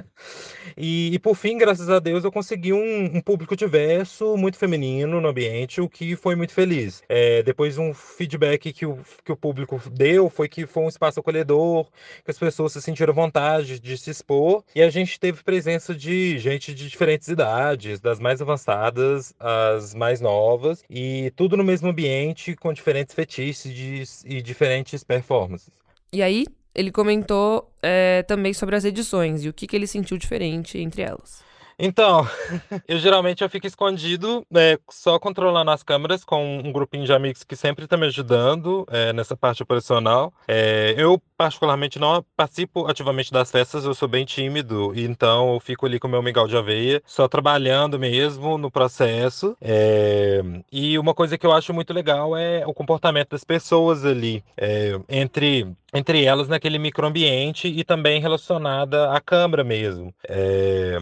e, 0.78 1.14
e, 1.14 1.20
por 1.20 1.36
fim, 1.36 1.58
graças 1.58 1.90
a 1.90 2.00
Deus, 2.00 2.24
eu 2.24 2.32
consegui 2.32 2.74
um, 2.74 3.18
um, 3.18 3.22
público 3.22 3.56
diverso, 3.56 4.36
muito 4.38 4.58
feminino 4.58 5.22
no 5.22 5.28
ambiente, 5.28 5.82
o 5.82 5.90
que 5.90 6.16
foi 6.16 6.36
muito 6.36 6.54
feliz. 6.54 7.02
É, 7.08 7.42
depois, 7.44 7.78
um 7.78 7.94
feedback 7.94 8.74
que 8.74 8.86
o, 8.86 9.00
que 9.24 9.32
o 9.32 9.38
público 9.38 9.82
deu 9.90 10.30
foi 10.30 10.48
que 10.48 10.66
foi 10.66 10.84
um 10.84 10.90
espaço 10.90 11.20
acolhedor, 11.20 11.88
que 12.24 12.32
as 12.32 12.38
pessoas 12.38 12.74
se 12.74 12.82
sentiram 12.82 13.14
vontade 13.14 13.80
de 13.80 13.98
se 13.98 14.10
expor 14.10 14.64
e 14.76 14.82
a 14.82 14.90
gente 14.90 15.20
teve 15.20 15.44
presença 15.44 15.96
de 15.96 16.38
gente 16.38 16.74
de 16.74 16.88
diferentes 16.90 17.28
idades, 17.28 18.00
das 18.00 18.20
mais 18.20 18.42
avançadas 18.42 19.34
às 19.40 19.94
mais 19.94 20.20
novas, 20.20 20.84
e 20.90 21.32
tudo 21.36 21.45
no 21.50 21.64
mesmo 21.64 21.90
ambiente 21.90 22.56
com 22.56 22.74
diferentes 22.74 23.14
fetiches 23.14 24.24
e 24.26 24.42
diferentes 24.42 25.04
performances. 25.04 25.70
E 26.12 26.24
aí, 26.24 26.46
ele 26.74 26.92
comentou 26.92 27.72
é, 27.82 28.24
também 28.24 28.54
sobre 28.54 28.76
as 28.76 28.84
edições 28.84 29.46
e 29.46 29.50
o 29.50 29.54
que, 29.54 29.68
que 29.68 29.76
ele 29.76 29.88
sentiu 29.88 30.18
diferente 30.18 30.78
entre 30.78 31.02
elas. 31.02 31.44
Então, 31.78 32.26
eu 32.88 32.98
geralmente 32.98 33.44
eu 33.44 33.50
fico 33.50 33.68
escondido, 33.68 34.46
né, 34.50 34.78
só 34.90 35.20
controlando 35.20 35.72
as 35.72 35.84
câmeras 35.84 36.24
com 36.24 36.60
um 36.60 36.72
grupinho 36.72 37.06
de 37.06 37.14
amigos 37.14 37.44
que 37.44 37.56
sempre 37.56 37.84
está 37.84 37.98
me 37.98 38.06
ajudando 38.06 38.86
é, 38.90 39.12
nessa 39.12 39.36
parte 39.36 39.62
operacional. 39.62 40.34
É, 40.48 40.96
eu, 40.98 41.22
particularmente, 41.38 42.00
não 42.00 42.24
participo 42.36 42.86
ativamente 42.88 43.32
das 43.32 43.52
festas, 43.52 43.86
eu 43.86 43.94
sou 43.94 44.08
bem 44.08 44.26
tímido, 44.26 44.94
então 44.96 45.54
eu 45.54 45.60
fico 45.60 45.86
ali 45.86 46.00
com 46.00 46.08
o 46.08 46.12
meu 46.12 46.22
mingau 46.22 46.48
de 46.48 46.58
aveia, 46.58 47.02
só 47.06 47.28
trabalhando 47.28 48.00
mesmo 48.00 48.58
no 48.58 48.72
processo. 48.72 49.56
É, 49.62 50.42
e 50.72 50.98
uma 50.98 51.14
coisa 51.14 51.38
que 51.38 51.46
eu 51.46 51.52
acho 51.52 51.74
muito 51.74 51.94
legal 51.94 52.36
é 52.36 52.66
o 52.66 52.74
comportamento 52.74 53.32
das 53.32 53.44
pessoas 53.44 54.06
ali, 54.06 54.44
é, 54.58 55.00
entre 55.10 55.68
entre 55.94 56.26
elas 56.26 56.50
naquele 56.50 56.78
microambiente 56.78 57.70
e 57.70 57.82
também 57.84 58.20
relacionada 58.20 59.12
à 59.12 59.22
câmara 59.22 59.64
mesmo. 59.64 60.14
É, 60.28 60.98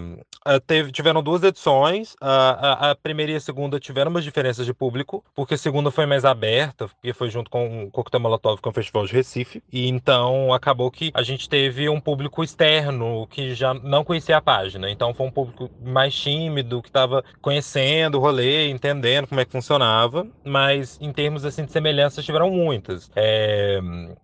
teve, 0.68 0.92
tiveram 0.92 1.24
duas 1.24 1.42
edições, 1.42 2.16
a, 2.22 2.90
a, 2.90 2.92
a, 2.92 2.96
primeira 2.96 3.32
e 3.32 3.36
a 3.36 3.40
segunda 3.40 3.80
tiveram 3.80 4.12
umas 4.12 4.24
diferenças 4.24 4.66
de 4.66 4.74
público, 4.74 5.24
porque 5.34 5.56
a 5.56 5.58
segunda 5.58 5.90
foi 5.90 6.06
mais 6.06 6.24
aberta, 6.26 6.88
porque 6.88 7.12
foi 7.12 7.30
junto 7.30 7.50
com 7.50 7.86
o 7.86 7.92
Coquetel 7.92 8.20
Molotov, 8.20 8.62
com 8.62 8.70
o 8.70 8.74
Festival 8.74 9.08
de 9.08 9.14
Recife, 9.14 9.64
e 9.72 9.88
então 9.88 10.23
acabou 10.54 10.90
que 10.92 11.12
a 11.14 11.24
gente 11.24 11.48
teve 11.50 11.90
um 11.90 12.00
público 12.00 12.44
externo 12.44 13.28
que 13.28 13.54
já 13.54 13.74
não 13.74 14.04
conhecia 14.04 14.38
a 14.38 14.42
página, 14.42 14.90
então 14.90 15.14
foi 15.14 15.26
um 15.26 15.32
público 15.32 15.70
mais 15.84 16.14
tímido, 16.14 16.82
que 16.82 16.90
estava 16.90 17.24
conhecendo 17.42 18.18
o 18.18 18.22
rolê, 18.22 18.70
entendendo 18.70 19.28
como 19.28 19.42
é 19.42 19.46
que 19.46 19.52
funcionava, 19.52 20.26
mas 20.44 20.98
em 21.02 21.12
termos 21.12 21.46
assim, 21.46 21.66
de 21.66 21.72
semelhanças 21.72 22.26
tiveram 22.26 22.50
muitas. 22.50 23.10
É, 23.16 23.80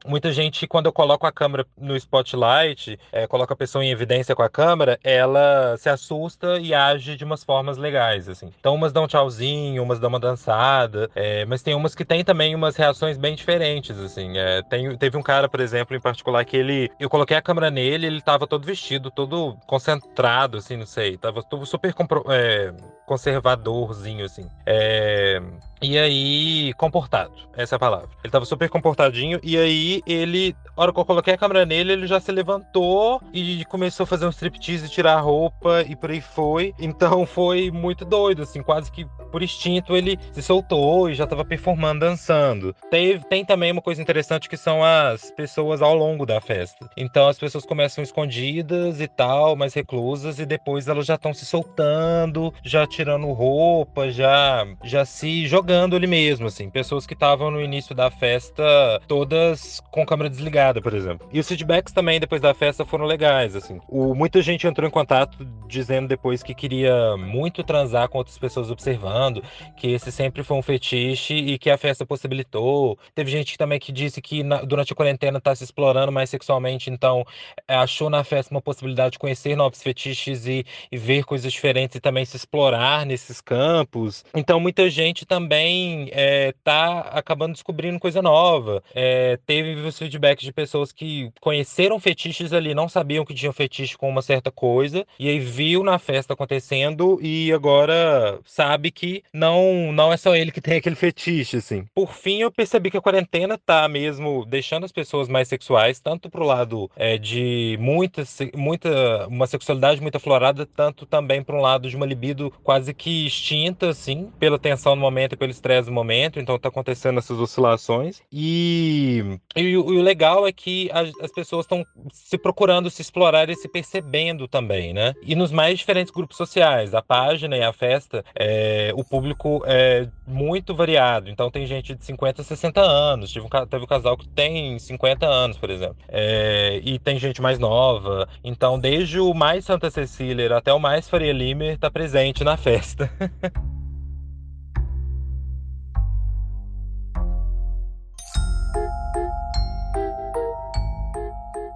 muita 0.06 0.32
gente 0.32 0.68
quando 0.68 0.86
eu 0.86 0.94
coloco 0.94 1.26
a 1.26 1.32
câmera 1.32 1.66
no 1.78 1.96
spotlight, 1.96 3.00
é, 3.12 3.28
coloco 3.28 3.54
a 3.54 3.56
pessoa 3.56 3.84
em 3.84 3.92
evidência 3.92 4.36
com 4.36 4.44
a 4.44 4.50
câmera, 4.50 5.00
ela 5.04 5.76
se 5.78 5.90
assusta 5.90 6.60
e 6.60 6.74
age 6.74 7.16
de 7.16 7.24
umas 7.24 7.44
formas 7.44 7.78
legais, 7.78 8.30
assim. 8.30 8.52
Então, 8.60 8.76
umas 8.76 8.92
dão 8.92 9.04
um 9.04 9.08
tchauzinho, 9.08 9.84
umas 9.84 10.00
dão 10.00 10.10
uma 10.10 10.20
dançada, 10.20 11.10
é, 11.16 11.46
mas 11.46 11.62
tem 11.62 11.74
umas 11.74 11.96
que 11.96 12.06
tem 12.06 12.24
também 12.24 12.56
umas 12.56 12.76
reações 12.76 13.18
bem 13.18 13.36
diferentes, 13.36 13.98
assim. 14.00 14.38
É, 14.38 14.62
tem, 14.64 14.98
teve 14.98 15.18
um 15.18 15.22
cara, 15.22 15.48
por 15.48 15.60
exemplo, 15.60 15.88
em 15.95 16.02
particular, 16.02 16.43
que 16.45 16.58
ele. 16.58 16.91
Eu 16.99 17.10
coloquei 17.10 17.38
a 17.38 17.41
câmera 17.41 17.69
nele, 17.69 18.08
ele 18.08 18.21
tava 18.21 18.47
todo 18.47 18.65
vestido, 18.65 19.12
todo 19.12 19.58
concentrado, 19.65 20.58
assim, 20.58 20.78
não 20.78 20.86
sei. 20.86 21.17
Tava 21.17 21.43
todo 21.43 21.65
super 21.65 21.93
compro, 21.93 22.23
é, 22.30 22.73
conservadorzinho, 23.06 24.25
assim. 24.25 24.47
É, 24.65 25.41
e 25.82 25.97
aí, 25.97 26.73
comportado, 26.73 27.34
essa 27.56 27.75
é 27.75 27.78
a 27.78 27.80
palavra. 27.80 28.10
Ele 28.23 28.32
tava 28.32 28.45
super 28.45 28.69
comportadinho, 28.69 29.39
e 29.41 29.58
aí 29.58 30.02
ele, 30.06 30.56
a 30.75 30.82
hora 30.82 30.93
que 30.93 30.99
eu 30.99 31.06
coloquei 31.06 31.34
a 31.34 31.38
câmera 31.38 31.65
nele, 31.65 31.93
ele 31.93 32.08
já 32.08 32.19
se 32.19 32.32
levantou 32.32 33.21
e 33.34 33.63
começou 33.65 34.04
a 34.04 34.08
fazer 34.08 34.25
um 34.25 34.30
striptease, 34.30 34.89
tirar 34.89 35.15
a 35.15 35.21
roupa 35.21 35.84
e 35.88 35.95
por 35.95 36.12
aí 36.12 36.21
foi. 36.21 36.73
Então 36.78 37.25
foi 37.25 37.71
muito 37.71 38.04
doido, 38.04 38.43
assim, 38.43 38.62
quase 38.62 38.91
que 38.91 39.08
por 39.32 39.41
instinto 39.41 39.95
ele 39.95 40.19
se 40.32 40.41
soltou 40.41 41.10
e 41.10 41.13
já 41.13 41.25
tava 41.25 41.45
performando, 41.45 42.02
dançando. 42.02 42.75
Teve, 42.91 43.23
tem 43.25 43.45
também 43.45 43.71
uma 43.71 43.82
coisa 43.82 44.02
interessante 44.02 44.49
que 44.49 44.58
são 44.58 44.84
as 44.84 45.32
pessoas 45.32 45.79
ao 45.82 45.96
longo 45.96 46.26
da 46.26 46.39
festa. 46.42 46.89
Então 46.96 47.28
as 47.28 47.38
pessoas 47.38 47.65
começam 47.65 48.04
escondidas 48.04 49.00
e 49.02 49.08
tal, 49.08 49.56
mais 49.56 49.74
reclusas, 49.74 50.39
e 50.39 50.46
depois 50.46 50.88
elas 50.88 51.06
já 51.06 51.15
estão 51.15 51.34
se 51.34 51.46
soltando, 51.46 52.54
já 52.63 52.86
tirando 52.86 53.32
roupa, 53.32 54.10
já, 54.10 54.65
já 54.84 55.06
se 55.06 55.48
jogando 55.48 55.96
ali 55.96 56.08
mesmo, 56.08 56.48
assim. 56.48 56.70
Pessoas 56.70 57.06
que 57.06 57.13
estavam 57.13 57.52
no 57.52 57.62
início 57.62 57.96
da 57.96 58.10
festa 58.10 58.63
todas 59.08 59.80
com 59.92 60.06
câmera 60.06 60.30
desligada, 60.30 60.82
por 60.82 60.94
exemplo. 60.94 61.28
E 61.32 61.39
os 61.39 61.48
feedbacks 61.48 61.94
também 61.94 62.20
depois 62.20 62.42
da 62.42 62.54
festa 62.54 62.86
foram 62.86 63.06
legais, 63.06 63.56
assim. 63.56 63.80
O, 63.88 64.13
muita 64.13 64.42
gente 64.42 64.68
entrou 64.68 64.88
em 64.88 64.92
contato 64.92 65.46
dizendo 65.68 66.08
depois 66.08 66.42
que 66.42 66.54
queria 66.54 67.15
muito 67.18 67.63
transar 67.63 68.10
com 68.10 68.18
outras 68.18 68.38
pessoas 68.38 68.72
observando, 68.72 69.44
que 69.78 69.92
esse 69.92 70.12
sempre 70.12 70.44
foi 70.44 70.58
um 70.58 70.62
fetiche 70.62 71.36
e 71.36 71.58
que 71.58 71.70
a 71.70 71.78
festa 71.78 72.06
possibilitou. 72.06 72.98
Teve 73.13 73.32
gente 73.32 73.58
também 73.58 73.80
que 73.80 73.92
disse 73.92 74.22
que 74.22 74.44
na, 74.44 74.62
durante 74.62 74.94
a 74.94 74.96
quarentena 74.96 75.39
tá 75.39 75.56
se 75.56 75.63
explorando 75.69 76.12
mais 76.12 76.29
sexualmente, 76.29 76.89
então 76.89 77.25
é, 77.67 77.75
achou 77.75 78.10
na 78.10 78.23
festa 78.23 78.53
uma 78.53 78.62
possibilidade 78.62 79.13
de 79.13 79.19
conhecer 79.19 79.55
novos 79.55 79.82
fetiches 79.82 80.45
e, 80.45 80.65
e 80.91 80.97
ver 80.97 81.23
coisas 81.23 81.51
diferentes 81.51 81.95
e 81.95 81.99
também 81.99 82.25
se 82.25 82.38
explorar 82.38 83.05
nesses 83.05 83.41
campos. 83.41 84.23
Então 84.36 84.60
muita 84.60 84.89
gente 84.89 85.25
também 85.25 85.49
também 85.49 86.10
é, 86.12 86.53
tá 86.63 86.99
acabando 86.99 87.53
descobrindo 87.53 87.99
coisa 87.99 88.21
nova. 88.21 88.84
É, 88.93 89.38
teve 89.45 89.73
os 89.75 89.97
feedbacks 89.97 90.43
de 90.43 90.51
pessoas 90.53 90.91
que 90.91 91.32
conheceram 91.39 91.99
fetiches 91.99 92.53
ali, 92.53 92.75
não 92.75 92.88
sabiam 92.88 93.25
que 93.25 93.34
tinham 93.34 93.53
fetiche 93.53 93.97
com 93.97 94.10
uma 94.10 94.21
certa 94.21 94.51
coisa, 94.51 95.05
e 95.17 95.27
aí 95.27 95.39
viu 95.39 95.84
na 95.84 95.97
festa 95.97 96.34
acontecendo 96.34 97.19
e 97.21 97.51
agora 97.51 98.39
sabe 98.45 98.91
que 98.91 99.23
não, 99.34 99.91
não 99.91 100.12
é 100.12 100.17
só 100.17 100.36
ele 100.36 100.51
que 100.51 100.62
tem 100.62 100.77
aquele 100.77 100.95
fetiche, 100.95 101.58
assim. 101.58 101.86
Por 101.95 102.13
fim, 102.13 102.41
eu 102.41 102.51
percebi 102.51 102.91
que 102.91 102.97
a 102.97 103.01
quarentena 103.01 103.58
tá 103.58 103.88
mesmo 103.88 104.45
deixando 104.45 104.84
as 104.84 104.91
pessoas 104.91 105.27
mais 105.27 105.47
sexuais, 105.60 106.00
tanto 106.00 106.30
pro 106.30 106.45
lado 106.45 106.89
é, 106.95 107.17
de 107.17 107.78
muita, 107.80 108.24
muita, 108.56 109.28
uma 109.28 109.45
sexualidade 109.45 110.02
muito 110.02 110.15
aflorada, 110.15 110.65
tanto 110.65 111.06
também 111.06 111.43
para 111.43 111.56
um 111.56 111.62
lado 111.62 111.89
de 111.89 111.95
uma 111.95 112.06
libido 112.06 112.52
quase 112.63 112.93
que 112.93 113.28
extinta, 113.28 113.89
assim, 113.89 114.32
pela 114.39 114.58
tensão 114.58 114.95
no 114.95 115.02
momento 115.02 115.38
pelo 115.39 115.52
estresse 115.52 115.88
do 115.88 115.93
momento, 115.93 116.39
então 116.39 116.60
tá 116.60 116.69
acontecendo 116.69 117.17
essas 117.17 117.39
oscilações. 117.39 118.22
E, 118.32 119.39
e, 119.56 119.62
e 119.62 119.78
o 119.78 120.02
legal 120.02 120.45
é 120.45 120.52
que 120.52 120.89
as, 120.91 121.12
as 121.22 121.32
pessoas 121.32 121.65
estão 121.65 121.86
se 122.12 122.38
procurando 122.38 122.89
se 122.89 123.02
explorar 123.02 123.50
e 123.50 123.56
se 123.56 123.67
percebendo 123.67 124.48
também, 124.48 124.93
né? 124.93 125.13
E 125.22 125.36
nos 125.36 125.52
mais 125.52 125.80
diferentes 125.80 126.12
grupos 126.12 126.38
sociais, 126.38 126.93
a 126.93 127.02
página 127.02 127.58
e 127.58 127.63
a 127.63 127.72
festa, 127.74 128.24
é, 128.36 128.91
o 128.95 129.04
público 129.04 129.63
é 129.65 130.08
muito 130.28 130.76
variado. 130.76 131.30
Então 131.30 131.50
tem 131.50 131.65
gente 131.65 131.95
de 131.95 132.06
50 132.06 132.41
a 132.41 132.45
60 132.45 132.82
anos, 132.82 133.34
teve 133.34 133.45
um, 133.45 133.65
teve 133.65 133.84
um 133.84 133.88
casal 133.88 134.17
que 134.17 134.28
tem 134.28 134.78
50 134.78 135.26
anos, 135.26 135.49
por 135.58 135.70
exemplo. 135.70 135.98
É, 136.08 136.82
e 136.84 137.00
tem 137.00 137.18
gente 137.18 137.42
mais 137.42 137.60
nova. 137.60 138.28
Então, 138.44 138.80
desde 138.80 139.20
o 139.20 139.34
mais 139.34 139.66
Santa 139.66 139.90
Cecília 139.90 140.56
até 140.56 140.74
o 140.74 140.80
mais 140.80 141.10
Faria 141.10 141.34
Limer 141.34 141.78
tá 141.78 141.90
presente 141.90 142.44
na 142.44 142.58
festa. 142.58 143.10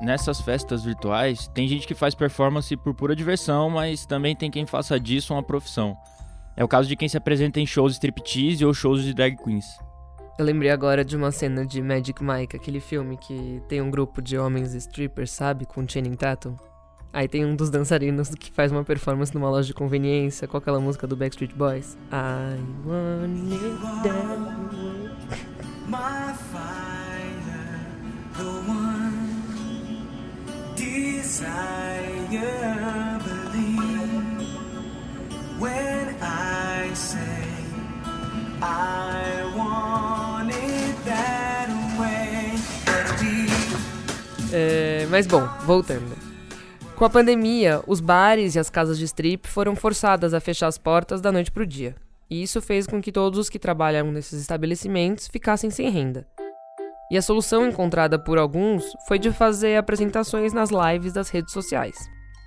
nessas 0.04 0.42
festas 0.42 0.84
virtuais, 0.84 1.48
tem 1.48 1.68
gente 1.68 1.88
que 1.88 1.96
faz 1.96 2.14
performance 2.14 2.76
por 2.76 2.94
pura 2.94 3.16
diversão, 3.16 3.70
mas 3.70 4.06
também 4.06 4.36
tem 4.36 4.52
quem 4.52 4.66
faça 4.66 5.00
disso 5.00 5.34
uma 5.34 5.42
profissão. 5.42 5.98
É 6.56 6.64
o 6.64 6.68
caso 6.68 6.88
de 6.88 6.96
quem 6.96 7.08
se 7.08 7.18
apresenta 7.18 7.60
em 7.60 7.66
shows 7.66 7.94
striptease 7.94 8.66
ou 8.66 8.74
shows 8.74 9.04
de 9.04 9.14
drag 9.14 9.36
queens. 9.38 9.66
Eu 10.38 10.46
lembrei 10.46 10.72
agora 10.72 11.06
de 11.06 11.15
uma 11.15 11.32
cena 11.32 11.63
de 11.63 11.80
Magic 11.80 12.24
Mike, 12.24 12.56
aquele 12.56 12.80
filme 12.80 13.17
que 13.17 13.62
tem 13.67 13.82
um 13.82 13.91
grupo 13.91 14.19
de 14.19 14.36
homens 14.36 14.74
strippers, 14.74 15.30
sabe? 15.30 15.65
Com 15.65 15.88
Channing 15.88 16.15
Tatum. 16.15 16.56
Aí 17.13 17.28
tem 17.28 17.46
um 17.46 17.56
dos 17.56 17.69
dançarinos 17.69 18.30
que 18.30 18.52
faz 18.52 18.72
uma 18.72 18.84
performance 18.84 19.32
numa 19.36 19.48
loja 19.48 19.67
de 19.67 19.74
conveniência 19.76 20.48
com 20.48 20.58
aquela 20.58 20.80
música 20.80 21.06
do 21.06 21.15
Backstreet 21.15 21.54
Boys. 21.54 21.96
I 22.12 22.58
want 22.84 23.54
it 23.54 23.78
down. 24.04 25.12
My 25.88 26.34
fire, 26.52 27.30
the 28.36 28.43
one 28.67 30.08
desire, 30.76 32.10
believe 33.24 34.48
when 35.60 36.15
I 36.19 36.91
say 36.96 37.19
I 38.60 39.42
É, 44.56 45.08
mas 45.10 45.26
bom, 45.26 45.44
voltando. 45.66 46.16
Com 46.96 47.06
a 47.06 47.10
pandemia, 47.10 47.82
os 47.88 48.00
bares 48.00 48.54
e 48.54 48.60
as 48.60 48.70
casas 48.70 49.00
de 49.00 49.06
strip 49.06 49.48
foram 49.48 49.76
forçadas 49.76 50.32
a 50.32 50.39
fechar 50.39 50.68
as 50.68 50.78
portas 50.78 51.20
da 51.22 51.32
noite 51.32 51.52
pro 51.52 51.66
dia. 51.66 51.96
E 52.30 52.44
isso 52.44 52.62
fez 52.62 52.86
com 52.86 53.02
que 53.02 53.12
todos 53.12 53.39
os 53.39 53.50
que 53.50 53.58
trabalham 53.58 54.12
nesses 54.12 54.39
estabelecimentos 54.39 55.28
ficassem 55.28 55.72
sem 55.72 55.89
renda. 55.89 56.28
E 57.12 57.18
a 57.18 57.22
solução 57.22 57.68
encontrada 57.68 58.20
por 58.20 58.38
alguns 58.38 58.86
foi 59.08 59.18
de 59.18 59.32
fazer 59.32 59.76
apresentações 59.76 60.54
nas 60.54 60.70
lives 60.70 61.13
das 61.13 61.30
redes 61.30 61.52
sociais. 61.52 61.96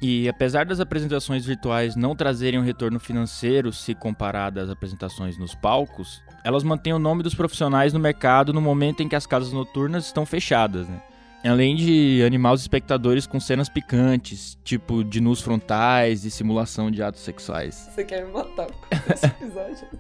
E 0.01 0.29
apesar 0.29 0.64
das 0.64 0.79
apresentações 0.79 1.45
virtuais 1.45 1.97
não 1.97 2.14
trazerem 2.14 2.61
um 2.61 2.64
retorno 2.64 3.01
financeiro 3.01 3.73
se 3.73 3.95
comparada 3.95 4.62
às 4.62 4.71
apresentações 4.71 5.37
nos 5.38 5.55
palcos, 5.57 6.23
elas 6.45 6.62
mantêm 6.62 6.92
o 6.92 6.99
nome 7.01 7.25
dos 7.25 7.35
profissionais 7.35 7.92
no 7.92 7.99
mercado 7.99 8.53
no 8.53 8.61
momento 8.61 9.03
em 9.03 9.09
que 9.09 9.16
as 9.16 9.27
casas 9.27 9.53
noturnas 9.53 10.07
estão 10.07 10.25
fechadas, 10.25 10.87
né? 10.88 11.01
Além 11.46 11.76
de 11.76 12.22
animar 12.24 12.52
os 12.52 12.61
espectadores 12.61 13.26
com 13.26 13.38
cenas 13.38 13.68
picantes, 13.68 14.59
tipo 14.64 15.04
de 15.04 15.20
nus 15.20 15.40
frontais 15.40 16.24
e 16.24 16.30
simulação 16.30 16.90
de 16.90 17.02
atos 17.02 17.22
sexuais. 17.22 17.88
Você 17.94 18.04
quer 18.04 18.24
me 18.24 18.32
matar 18.32 18.66
com 18.66 19.12
esse 19.12 19.26
episódio? 19.26 19.87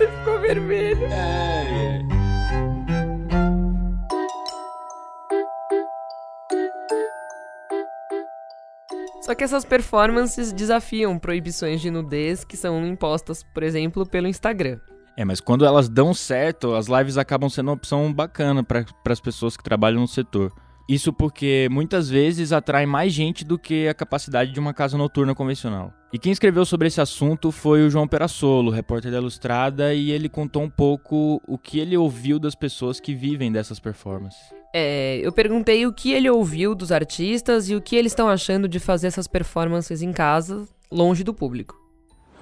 Ele 0.00 0.10
ficou 0.18 0.40
vermelho. 0.40 1.04
É, 1.06 2.02
é. 2.02 2.26
Só 9.26 9.34
que 9.34 9.42
essas 9.42 9.64
performances 9.64 10.52
desafiam 10.52 11.18
proibições 11.18 11.80
de 11.80 11.90
nudez 11.90 12.44
que 12.44 12.56
são 12.56 12.86
impostas, 12.86 13.42
por 13.42 13.64
exemplo, 13.64 14.06
pelo 14.06 14.28
Instagram. 14.28 14.78
É, 15.16 15.24
mas 15.24 15.40
quando 15.40 15.64
elas 15.64 15.88
dão 15.88 16.12
certo, 16.12 16.74
as 16.74 16.88
lives 16.88 17.16
acabam 17.16 17.48
sendo 17.48 17.68
uma 17.68 17.74
opção 17.74 18.12
bacana 18.12 18.62
para 18.62 18.84
as 19.06 19.20
pessoas 19.20 19.56
que 19.56 19.64
trabalham 19.64 20.00
no 20.00 20.08
setor. 20.08 20.52
Isso 20.88 21.12
porque 21.12 21.68
muitas 21.70 22.08
vezes 22.08 22.52
atrai 22.52 22.86
mais 22.86 23.12
gente 23.12 23.44
do 23.44 23.58
que 23.58 23.88
a 23.88 23.94
capacidade 23.94 24.52
de 24.52 24.60
uma 24.60 24.72
casa 24.72 24.96
noturna 24.96 25.34
convencional. 25.34 25.92
E 26.12 26.18
quem 26.18 26.30
escreveu 26.30 26.64
sobre 26.64 26.86
esse 26.86 27.00
assunto 27.00 27.50
foi 27.50 27.84
o 27.84 27.90
João 27.90 28.06
Perassolo, 28.06 28.70
repórter 28.70 29.10
da 29.10 29.18
Ilustrada, 29.18 29.92
e 29.94 30.12
ele 30.12 30.28
contou 30.28 30.62
um 30.62 30.70
pouco 30.70 31.42
o 31.48 31.58
que 31.58 31.80
ele 31.80 31.96
ouviu 31.96 32.38
das 32.38 32.54
pessoas 32.54 33.00
que 33.00 33.14
vivem 33.14 33.50
dessas 33.50 33.80
performances. 33.80 34.40
É, 34.72 35.18
eu 35.22 35.32
perguntei 35.32 35.86
o 35.86 35.92
que 35.92 36.12
ele 36.12 36.30
ouviu 36.30 36.74
dos 36.74 36.92
artistas 36.92 37.68
e 37.68 37.74
o 37.74 37.80
que 37.80 37.96
eles 37.96 38.12
estão 38.12 38.28
achando 38.28 38.68
de 38.68 38.78
fazer 38.78 39.08
essas 39.08 39.26
performances 39.26 40.02
em 40.02 40.12
casa, 40.12 40.68
longe 40.90 41.24
do 41.24 41.34
público. 41.34 41.85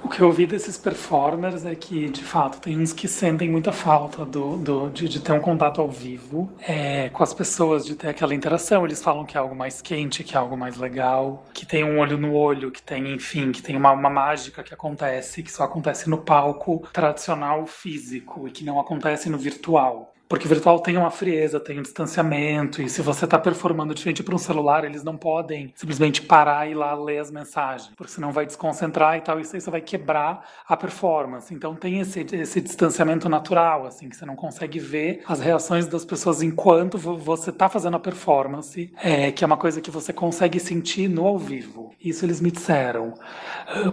O 0.05 0.09
que 0.09 0.21
eu 0.21 0.27
ouvi 0.27 0.47
desses 0.47 0.77
performers 0.77 1.65
é 1.65 1.75
que, 1.75 2.11
de 2.11 2.23
fato, 2.23 2.61
tem 2.61 2.79
uns 2.79 2.93
que 2.93 3.09
sentem 3.09 3.49
muita 3.49 3.73
falta 3.73 4.23
do, 4.23 4.59
do 4.59 4.91
de, 4.91 5.09
de 5.09 5.19
ter 5.19 5.33
um 5.33 5.41
contato 5.41 5.81
ao 5.81 5.89
vivo 5.89 6.53
é, 6.61 7.09
com 7.09 7.23
as 7.23 7.33
pessoas, 7.33 7.87
de 7.87 7.97
ter 7.97 8.09
aquela 8.09 8.35
interação. 8.35 8.85
Eles 8.85 9.03
falam 9.03 9.25
que 9.25 9.35
é 9.35 9.41
algo 9.41 9.57
mais 9.57 9.81
quente, 9.81 10.23
que 10.23 10.37
é 10.37 10.39
algo 10.39 10.59
mais 10.59 10.77
legal, 10.77 11.47
que 11.55 11.65
tem 11.65 11.83
um 11.83 11.99
olho 11.99 12.19
no 12.19 12.35
olho, 12.35 12.71
que 12.71 12.83
tem, 12.83 13.15
enfim, 13.15 13.51
que 13.51 13.63
tem 13.63 13.77
uma, 13.77 13.93
uma 13.93 14.11
mágica 14.11 14.63
que 14.63 14.75
acontece, 14.75 15.43
que 15.43 15.51
só 15.51 15.65
acontece 15.65 16.09
no 16.09 16.19
palco 16.19 16.87
tradicional 16.93 17.67
físico 17.67 18.47
e 18.47 18.51
que 18.51 18.63
não 18.63 18.79
acontece 18.79 19.31
no 19.31 19.39
virtual. 19.39 20.14
Porque 20.35 20.49
virtual 20.49 20.81
tem 20.81 20.97
uma 20.97 21.13
frieza, 21.13 21.61
tem 21.61 21.79
um 21.79 21.83
distanciamento, 21.83 22.83
e 22.83 22.89
se 22.89 23.01
você 23.01 23.25
está 23.25 23.39
performando 23.39 23.95
de 23.95 24.03
frente 24.03 24.21
para 24.21 24.35
um 24.35 24.39
celular, 24.39 24.85
eles 24.85 25.05
não 25.05 25.17
podem 25.17 25.73
simplesmente 25.77 26.21
parar 26.21 26.67
e 26.67 26.73
ir 26.73 26.75
lá 26.75 26.93
ler 26.93 27.21
as 27.21 27.31
mensagens, 27.31 27.93
porque 27.97 28.13
senão 28.13 28.33
vai 28.33 28.45
desconcentrar 28.45 29.17
e 29.17 29.21
tal, 29.21 29.39
isso 29.39 29.55
aí 29.55 29.61
só 29.61 29.71
vai 29.71 29.81
quebrar 29.81 30.45
a 30.67 30.77
performance. 30.77 31.55
Então 31.55 31.77
tem 31.77 32.01
esse, 32.01 32.27
esse 32.33 32.61
distanciamento 32.61 33.29
natural, 33.29 33.87
assim, 33.87 34.09
que 34.09 34.17
você 34.17 34.27
não 34.27 34.35
consegue 34.35 34.81
ver 34.81 35.23
as 35.29 35.39
reações 35.39 35.87
das 35.87 36.05
pessoas 36.05 36.43
enquanto 36.43 36.99
você 36.99 37.51
está 37.51 37.69
fazendo 37.69 37.97
a 37.97 38.01
performance, 38.01 38.93
é, 39.01 39.31
que 39.31 39.45
é 39.45 39.47
uma 39.47 39.57
coisa 39.57 39.81
que 39.81 39.89
você 39.91 40.13
consegue 40.13 40.59
sentir 40.59 41.07
no 41.07 41.29
ao 41.29 41.39
vivo. 41.39 41.93
Isso 42.01 42.25
eles 42.25 42.41
me 42.41 42.51
disseram. 42.51 43.15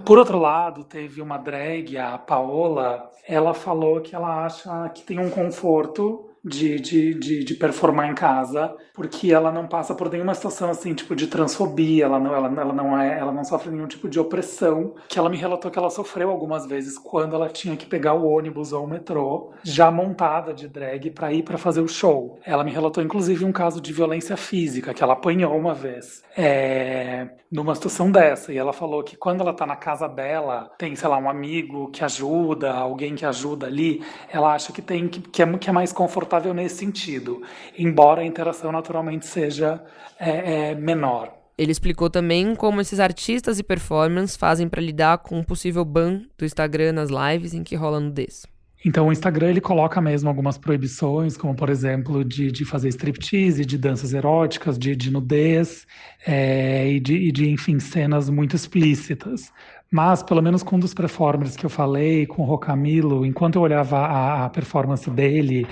Por 0.03 0.17
outro 0.17 0.39
lado, 0.39 0.83
teve 0.83 1.21
uma 1.21 1.37
drag, 1.37 1.99
a 1.99 2.17
Paola, 2.17 3.11
ela 3.27 3.53
falou 3.53 4.01
que 4.01 4.15
ela 4.15 4.43
acha 4.43 4.89
que 4.89 5.03
tem 5.03 5.19
um 5.19 5.29
conforto 5.29 6.30
de, 6.43 6.79
de, 6.79 7.13
de, 7.13 7.43
de, 7.43 7.53
performar 7.53 8.09
em 8.09 8.15
casa, 8.15 8.75
porque 8.93 9.31
ela 9.31 9.51
não 9.51 9.67
passa 9.67 9.93
por 9.93 10.09
nenhuma 10.09 10.33
situação 10.33 10.71
assim, 10.71 10.93
tipo, 10.93 11.15
de 11.15 11.27
transfobia, 11.27 12.05
ela 12.05 12.19
não, 12.19 12.33
ela, 12.33 12.47
ela 12.47 12.73
não 12.73 12.99
é, 12.99 13.19
ela 13.19 13.31
não 13.31 13.43
sofre 13.43 13.69
nenhum 13.69 13.87
tipo 13.87 14.09
de 14.09 14.19
opressão, 14.19 14.95
que 15.07 15.19
ela 15.19 15.29
me 15.29 15.37
relatou 15.37 15.69
que 15.69 15.77
ela 15.77 15.91
sofreu 15.91 16.31
algumas 16.31 16.65
vezes 16.65 16.97
quando 16.97 17.35
ela 17.35 17.47
tinha 17.47 17.75
que 17.75 17.85
pegar 17.85 18.13
o 18.13 18.27
ônibus 18.27 18.73
ou 18.73 18.85
o 18.85 18.87
metrô, 18.87 19.51
já 19.63 19.91
montada 19.91 20.53
de 20.53 20.67
drag 20.67 21.11
para 21.11 21.31
ir 21.31 21.43
para 21.43 21.57
fazer 21.59 21.81
o 21.81 21.87
show. 21.87 22.39
Ela 22.43 22.63
me 22.63 22.71
relatou 22.71 23.03
inclusive 23.03 23.45
um 23.45 23.51
caso 23.51 23.79
de 23.79 23.93
violência 23.93 24.35
física 24.35 24.93
que 24.93 25.03
ela 25.03 25.13
apanhou 25.13 25.55
uma 25.55 25.75
vez. 25.75 26.23
É, 26.35 27.29
numa 27.51 27.75
situação 27.75 28.09
dessa, 28.09 28.51
e 28.51 28.57
ela 28.57 28.73
falou 28.73 29.03
que 29.03 29.15
quando 29.15 29.41
ela 29.41 29.53
tá 29.53 29.65
na 29.65 29.75
casa 29.75 30.07
dela, 30.07 30.71
tem, 30.77 30.95
sei 30.95 31.07
lá, 31.07 31.17
um 31.17 31.29
amigo 31.29 31.91
que 31.91 32.03
ajuda, 32.03 32.71
alguém 32.71 33.13
que 33.13 33.25
ajuda 33.25 33.67
ali, 33.67 34.03
ela 34.31 34.53
acha 34.53 34.71
que 34.71 34.81
tem 34.81 35.07
que, 35.07 35.19
que, 35.19 35.43
é, 35.43 35.57
que 35.57 35.69
é 35.69 35.73
mais 35.73 35.91
confortável 35.91 36.30
nesse 36.53 36.77
sentido, 36.77 37.41
embora 37.77 38.21
a 38.21 38.25
interação 38.25 38.71
naturalmente 38.71 39.25
seja 39.25 39.83
é, 40.19 40.69
é, 40.69 40.75
menor. 40.75 41.33
Ele 41.57 41.71
explicou 41.71 42.09
também 42.09 42.55
como 42.55 42.81
esses 42.81 42.99
artistas 42.99 43.59
e 43.59 43.63
performers 43.63 44.35
fazem 44.35 44.67
para 44.67 44.81
lidar 44.81 45.19
com 45.19 45.37
um 45.37 45.43
possível 45.43 45.85
ban 45.85 46.21
do 46.37 46.45
Instagram 46.45 46.93
nas 46.93 47.09
lives 47.09 47.53
em 47.53 47.63
que 47.63 47.75
rola 47.75 47.99
nudez. 47.99 48.45
Então 48.83 49.07
o 49.07 49.11
Instagram 49.11 49.49
ele 49.49 49.61
coloca 49.61 50.01
mesmo 50.01 50.27
algumas 50.27 50.57
proibições, 50.57 51.37
como 51.37 51.53
por 51.53 51.69
exemplo 51.69 52.25
de, 52.25 52.51
de 52.51 52.65
fazer 52.65 52.89
striptease, 52.89 53.63
de 53.63 53.77
danças 53.77 54.11
eróticas, 54.11 54.77
de, 54.77 54.95
de 54.95 55.11
nudez 55.11 55.85
é, 56.25 56.91
e, 56.91 56.99
de, 56.99 57.15
e 57.15 57.31
de, 57.31 57.49
enfim, 57.49 57.79
cenas 57.79 58.27
muito 58.27 58.55
explícitas. 58.55 59.51
Mas, 59.91 60.23
pelo 60.23 60.41
menos 60.41 60.63
com 60.63 60.77
um 60.77 60.79
dos 60.79 60.93
performers 60.93 61.55
que 61.55 61.65
eu 61.65 61.69
falei, 61.69 62.25
com 62.25 62.41
o 62.41 62.45
Rocamilo, 62.45 63.25
enquanto 63.25 63.57
eu 63.57 63.61
olhava 63.61 63.97
a, 63.97 64.45
a 64.45 64.49
performance 64.49 65.09
dele, 65.11 65.67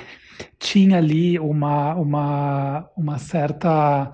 tinha 0.58 0.98
ali 0.98 1.40
uma, 1.40 1.96
uma, 1.96 2.90
uma 2.96 3.18
certa. 3.18 4.12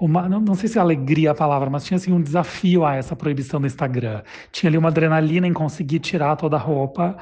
Uma, 0.00 0.28
não, 0.28 0.40
não 0.40 0.54
sei 0.54 0.68
se 0.68 0.78
é 0.78 0.80
alegria 0.80 1.30
a 1.30 1.34
palavra, 1.34 1.70
mas 1.70 1.84
tinha 1.84 1.96
assim, 1.96 2.12
um 2.12 2.20
desafio 2.20 2.84
a 2.84 2.94
essa 2.96 3.16
proibição 3.16 3.60
do 3.60 3.66
Instagram. 3.66 4.22
Tinha 4.52 4.70
ali 4.70 4.78
uma 4.78 4.88
adrenalina 4.88 5.46
em 5.46 5.52
conseguir 5.52 6.00
tirar 6.00 6.36
toda 6.36 6.56
a 6.56 6.60
roupa 6.60 7.16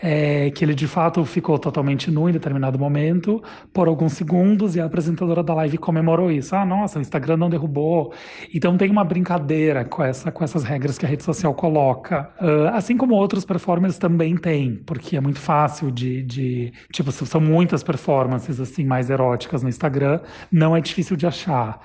é, 0.00 0.50
que 0.50 0.64
ele 0.64 0.74
de 0.74 0.86
fato 0.86 1.24
ficou 1.24 1.58
totalmente 1.58 2.10
nu 2.10 2.28
em 2.28 2.32
determinado 2.32 2.78
momento, 2.78 3.42
por 3.72 3.88
alguns 3.88 4.12
segundos, 4.12 4.76
e 4.76 4.80
a 4.80 4.84
apresentadora 4.84 5.42
da 5.42 5.54
live 5.54 5.78
comemorou 5.78 6.30
isso. 6.30 6.54
Ah, 6.54 6.64
nossa, 6.64 6.98
o 6.98 7.02
Instagram 7.02 7.36
não 7.36 7.50
derrubou. 7.50 8.12
Então 8.54 8.76
tem 8.76 8.90
uma 8.90 9.04
brincadeira 9.04 9.84
com, 9.84 10.02
essa, 10.02 10.30
com 10.30 10.44
essas 10.44 10.64
regras 10.64 10.98
que 10.98 11.04
a 11.04 11.08
rede 11.08 11.22
social 11.22 11.54
coloca. 11.54 12.30
Uh, 12.40 12.68
assim 12.74 12.96
como 12.96 13.14
outros 13.14 13.44
performers 13.44 13.98
também 13.98 14.36
têm, 14.36 14.76
porque 14.86 15.16
é 15.16 15.20
muito 15.20 15.40
fácil 15.40 15.90
de, 15.90 16.22
de. 16.22 16.72
Tipo, 16.92 17.10
são 17.10 17.40
muitas 17.40 17.82
performances 17.82 17.97
assim 17.98 18.84
mais 18.84 19.10
eróticas 19.10 19.62
no 19.62 19.68
Instagram, 19.68 20.20
não 20.50 20.76
é 20.76 20.80
difícil 20.80 21.16
de 21.16 21.26
achar. 21.26 21.80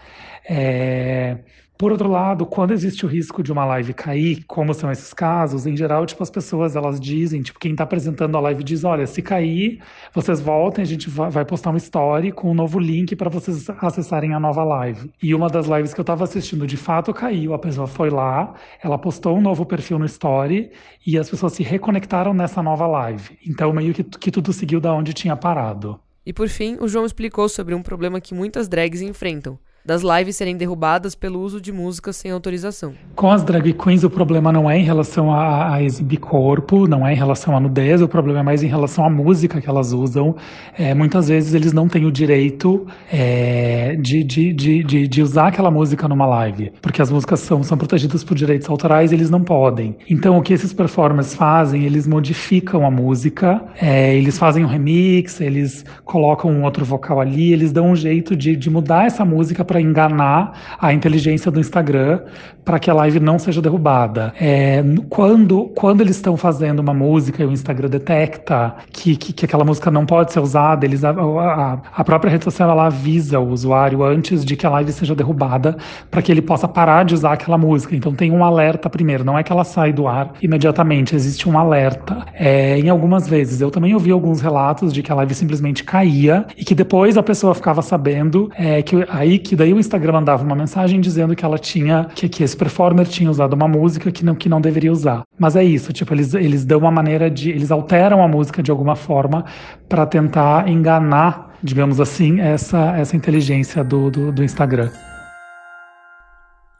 É, 0.47 1.37
por 1.75 1.91
outro 1.91 2.07
lado, 2.07 2.45
quando 2.45 2.71
existe 2.71 3.03
o 3.03 3.09
risco 3.09 3.41
de 3.41 3.51
uma 3.51 3.65
live 3.65 3.93
cair, 3.93 4.43
como 4.45 4.73
são 4.73 4.91
esses 4.91 5.11
casos, 5.11 5.65
em 5.65 5.75
geral, 5.75 6.05
tipo, 6.05 6.21
as 6.21 6.29
pessoas 6.29 6.75
elas 6.75 6.99
dizem, 6.99 7.41
tipo, 7.41 7.59
quem 7.59 7.71
está 7.71 7.83
apresentando 7.83 8.37
a 8.37 8.39
live 8.39 8.63
diz, 8.63 8.83
olha, 8.83 9.07
se 9.07 9.21
cair, 9.21 9.81
vocês 10.13 10.39
voltem, 10.39 10.83
a 10.83 10.85
gente 10.85 11.09
vai 11.09 11.43
postar 11.43 11.71
uma 11.71 11.77
story 11.77 12.31
com 12.31 12.51
um 12.51 12.53
novo 12.53 12.79
link 12.79 13.15
para 13.15 13.29
vocês 13.29 13.67
acessarem 13.81 14.33
a 14.33 14.39
nova 14.39 14.63
live. 14.63 15.11
E 15.21 15.33
uma 15.33 15.49
das 15.49 15.65
lives 15.65 15.93
que 15.93 15.99
eu 15.99 16.03
estava 16.03 16.23
assistindo, 16.23 16.67
de 16.67 16.77
fato, 16.77 17.11
caiu, 17.13 17.53
a 17.53 17.59
pessoa 17.59 17.87
foi 17.87 18.09
lá, 18.09 18.53
ela 18.81 18.97
postou 18.97 19.35
um 19.35 19.41
novo 19.41 19.65
perfil 19.65 19.97
no 19.97 20.05
story 20.05 20.71
e 21.05 21.17
as 21.17 21.29
pessoas 21.29 21.53
se 21.53 21.63
reconectaram 21.63 22.33
nessa 22.33 22.61
nova 22.61 22.85
live. 22.85 23.37
Então, 23.45 23.73
meio 23.73 23.93
que, 23.93 24.03
que 24.03 24.31
tudo 24.31 24.53
seguiu 24.53 24.79
da 24.79 24.93
onde 24.93 25.11
tinha 25.11 25.35
parado. 25.35 25.99
E 26.25 26.31
por 26.31 26.47
fim, 26.47 26.77
o 26.79 26.87
João 26.87 27.05
explicou 27.05 27.49
sobre 27.49 27.75
um 27.75 27.83
problema 27.83 28.21
que 28.21 28.33
muitas 28.33 28.67
drags 28.67 29.01
enfrentam 29.01 29.59
das 29.85 30.01
lives 30.01 30.37
serem 30.37 30.55
derrubadas 30.55 31.13
pelo 31.13 31.41
uso 31.41 31.59
de 31.59 31.71
músicas 31.71 32.15
sem 32.15 32.31
autorização. 32.31 32.93
Com 33.15 33.29
as 33.29 33.43
drag 33.43 33.73
queens, 33.73 34.03
o 34.05 34.09
problema 34.09 34.51
não 34.51 34.71
é 34.71 34.77
em 34.77 34.83
relação 34.83 35.29
a, 35.29 35.75
a 35.75 35.83
exibir 35.83 36.19
corpo, 36.19 36.87
não 36.87 37.05
é 37.05 37.11
em 37.11 37.17
relação 37.17 37.55
à 37.55 37.59
nudez, 37.59 38.01
o 38.01 38.07
problema 38.07 38.39
é 38.39 38.43
mais 38.43 38.63
em 38.63 38.67
relação 38.67 39.03
à 39.03 39.09
música 39.09 39.59
que 39.59 39.69
elas 39.69 39.91
usam. 39.91 40.35
É, 40.77 40.93
muitas 40.93 41.27
vezes 41.27 41.53
eles 41.53 41.73
não 41.73 41.89
têm 41.89 42.05
o 42.05 42.11
direito 42.11 42.87
é, 43.11 43.97
de, 43.99 44.23
de, 44.23 44.53
de, 44.53 45.07
de, 45.07 45.21
usar 45.21 45.47
aquela 45.47 45.69
música 45.69 46.07
numa 46.07 46.25
live, 46.25 46.71
porque 46.81 47.01
as 47.01 47.11
músicas 47.11 47.41
são, 47.41 47.61
são 47.61 47.77
protegidas 47.77 48.23
por 48.23 48.35
direitos 48.35 48.69
autorais 48.69 49.11
eles 49.11 49.29
não 49.29 49.43
podem. 49.43 49.97
Então, 50.09 50.37
o 50.37 50.41
que 50.41 50.53
esses 50.53 50.71
performers 50.71 51.35
fazem, 51.35 51.83
eles 51.83 52.07
modificam 52.07 52.85
a 52.85 52.91
música, 52.91 53.61
é, 53.81 54.15
eles 54.15 54.37
fazem 54.37 54.63
um 54.63 54.67
remix, 54.67 55.41
eles 55.41 55.85
colocam 56.05 56.49
um 56.49 56.63
outro 56.63 56.85
vocal 56.85 57.19
ali, 57.19 57.51
eles 57.51 57.71
dão 57.73 57.91
um 57.91 57.95
jeito 57.95 58.33
de, 58.33 58.55
de 58.55 58.69
mudar 58.69 59.05
essa 59.07 59.25
música 59.25 59.65
para 59.73 59.81
enganar 59.81 60.53
a 60.79 60.93
inteligência 60.93 61.49
do 61.49 61.59
Instagram 61.59 62.21
para 62.63 62.79
que 62.79 62.89
a 62.89 62.93
live 62.93 63.19
não 63.19 63.37
seja 63.37 63.61
derrubada. 63.61 64.33
É, 64.39 64.83
quando, 65.09 65.65
quando 65.75 66.01
eles 66.01 66.15
estão 66.15 66.37
fazendo 66.37 66.79
uma 66.79 66.93
música 66.93 67.43
e 67.43 67.45
o 67.45 67.51
Instagram 67.51 67.89
detecta 67.89 68.75
que, 68.91 69.15
que, 69.15 69.33
que 69.33 69.45
aquela 69.45 69.65
música 69.65 69.91
não 69.91 70.05
pode 70.05 70.31
ser 70.31 70.39
usada, 70.39 70.85
eles, 70.85 71.03
a, 71.03 71.09
a, 71.09 71.79
a, 71.95 72.03
própria 72.03 72.31
rede 72.31 72.43
social 72.43 72.69
ela 72.69 72.85
avisa 72.85 73.39
o 73.39 73.49
usuário 73.49 74.03
antes 74.03 74.45
de 74.45 74.55
que 74.55 74.65
a 74.65 74.69
live 74.69 74.91
seja 74.91 75.13
derrubada 75.13 75.75
para 76.09 76.21
que 76.21 76.31
ele 76.31 76.41
possa 76.41 76.67
parar 76.67 77.03
de 77.03 77.13
usar 77.13 77.33
aquela 77.33 77.57
música. 77.57 77.95
Então 77.95 78.13
tem 78.13 78.31
um 78.31 78.43
alerta 78.43 78.89
primeiro, 78.89 79.23
não 79.23 79.37
é 79.37 79.43
que 79.43 79.51
ela 79.51 79.63
sai 79.63 79.91
do 79.91 80.07
ar 80.07 80.33
imediatamente, 80.41 81.15
existe 81.15 81.49
um 81.49 81.57
alerta. 81.57 82.25
É, 82.33 82.79
em 82.79 82.89
algumas 82.89 83.27
vezes, 83.27 83.59
eu 83.59 83.71
também 83.71 83.93
ouvi 83.93 84.11
alguns 84.11 84.39
relatos 84.39 84.93
de 84.93 85.03
que 85.03 85.11
a 85.11 85.15
live 85.15 85.33
simplesmente 85.33 85.83
caía 85.83 86.45
e 86.57 86.63
que 86.63 86.75
depois 86.75 87.17
a 87.17 87.23
pessoa 87.23 87.53
ficava 87.53 87.81
sabendo 87.81 88.49
é, 88.55 88.81
que 88.81 89.05
aí 89.09 89.37
que 89.37 89.55
daí 89.63 89.73
o 89.73 89.79
Instagram 89.79 90.13
mandava 90.13 90.43
uma 90.43 90.55
mensagem 90.55 90.99
dizendo 90.99 91.33
que 91.35 91.45
ela 91.45 91.57
tinha, 91.57 92.05
que, 92.13 92.27
que 92.27 92.43
esse 92.43 92.55
performer 92.55 93.07
tinha 93.07 93.31
usado 93.31 93.53
uma 93.53 93.67
música 93.67 94.11
que 94.11 94.25
não, 94.25 94.35
que 94.35 94.49
não 94.49 94.59
deveria 94.59 94.91
usar. 94.91 95.23
Mas 95.39 95.55
é 95.55 95.63
isso, 95.63 95.93
tipo, 95.93 96.13
eles, 96.13 96.33
eles 96.33 96.65
dão 96.65 96.79
uma 96.79 96.91
maneira 96.91 97.31
de. 97.31 97.49
Eles 97.49 97.71
alteram 97.71 98.21
a 98.21 98.27
música 98.27 98.61
de 98.61 98.69
alguma 98.69 98.95
forma 98.95 99.45
para 99.87 100.05
tentar 100.05 100.67
enganar, 100.67 101.57
digamos 101.63 102.01
assim, 102.01 102.41
essa, 102.41 102.97
essa 102.97 103.15
inteligência 103.15 103.83
do, 103.85 104.11
do, 104.11 104.31
do 104.33 104.43
Instagram. 104.43 104.91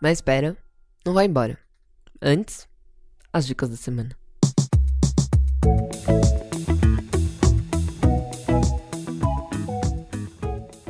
Mas 0.02 0.18
espera, 0.18 0.58
não 1.06 1.14
vai 1.14 1.26
embora. 1.26 1.58
Antes, 2.22 2.68
as 3.32 3.48
dicas 3.48 3.70
da 3.70 3.78
semana. 3.78 4.10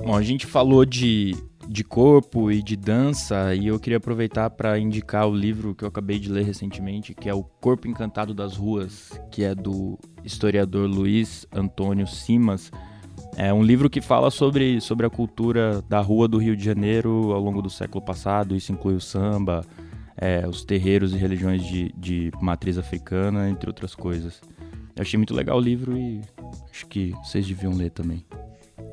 Bom, 0.04 0.16
a 0.18 0.24
gente 0.24 0.48
falou 0.48 0.84
de 0.86 1.36
de 1.74 1.84
corpo 1.84 2.52
e 2.52 2.62
de 2.62 2.76
dança, 2.76 3.56
e 3.56 3.66
eu 3.66 3.80
queria 3.80 3.98
aproveitar 3.98 4.48
para 4.52 4.78
indicar 4.78 5.28
o 5.28 5.36
livro 5.36 5.74
que 5.74 5.84
eu 5.84 5.88
acabei 5.88 6.20
de 6.20 6.32
ler 6.32 6.46
recentemente, 6.46 7.16
que 7.16 7.28
é 7.28 7.34
O 7.34 7.44
Corpo 7.44 7.88
Encantado 7.88 8.32
das 8.32 8.56
Ruas, 8.56 9.20
que 9.32 9.44
é 9.44 9.56
do 9.56 9.98
historiador 10.24 10.88
Luiz 10.88 11.48
Antônio 11.52 12.06
Simas. 12.06 12.72
É 13.36 13.52
um 13.52 13.64
livro 13.64 13.90
que 13.90 14.02
fala 14.02 14.30
sobre, 14.30 14.80
sobre 14.82 15.08
a 15.08 15.10
cultura 15.10 15.84
da 15.90 16.00
rua 16.00 16.28
do 16.28 16.38
Rio 16.38 16.56
de 16.56 16.64
Janeiro 16.64 17.34
ao 17.34 17.42
longo 17.42 17.60
do 17.60 17.72
século 17.72 18.06
passado. 18.06 18.56
Isso 18.56 18.72
inclui 18.72 18.94
o 18.94 19.02
samba, 19.02 19.66
é, 20.16 20.48
os 20.48 20.64
terreiros 20.64 21.12
e 21.12 21.18
religiões 21.18 21.66
de, 21.66 21.92
de 21.98 22.32
matriz 22.40 22.78
africana, 22.78 23.50
entre 23.50 23.68
outras 23.68 23.96
coisas. 23.96 24.40
Eu 24.96 25.02
achei 25.02 25.18
muito 25.18 25.34
legal 25.34 25.58
o 25.58 25.62
livro 25.62 25.98
e 25.98 26.22
acho 26.72 26.86
que 26.86 27.16
vocês 27.24 27.48
deviam 27.48 27.74
ler 27.74 27.90
também. 27.90 28.24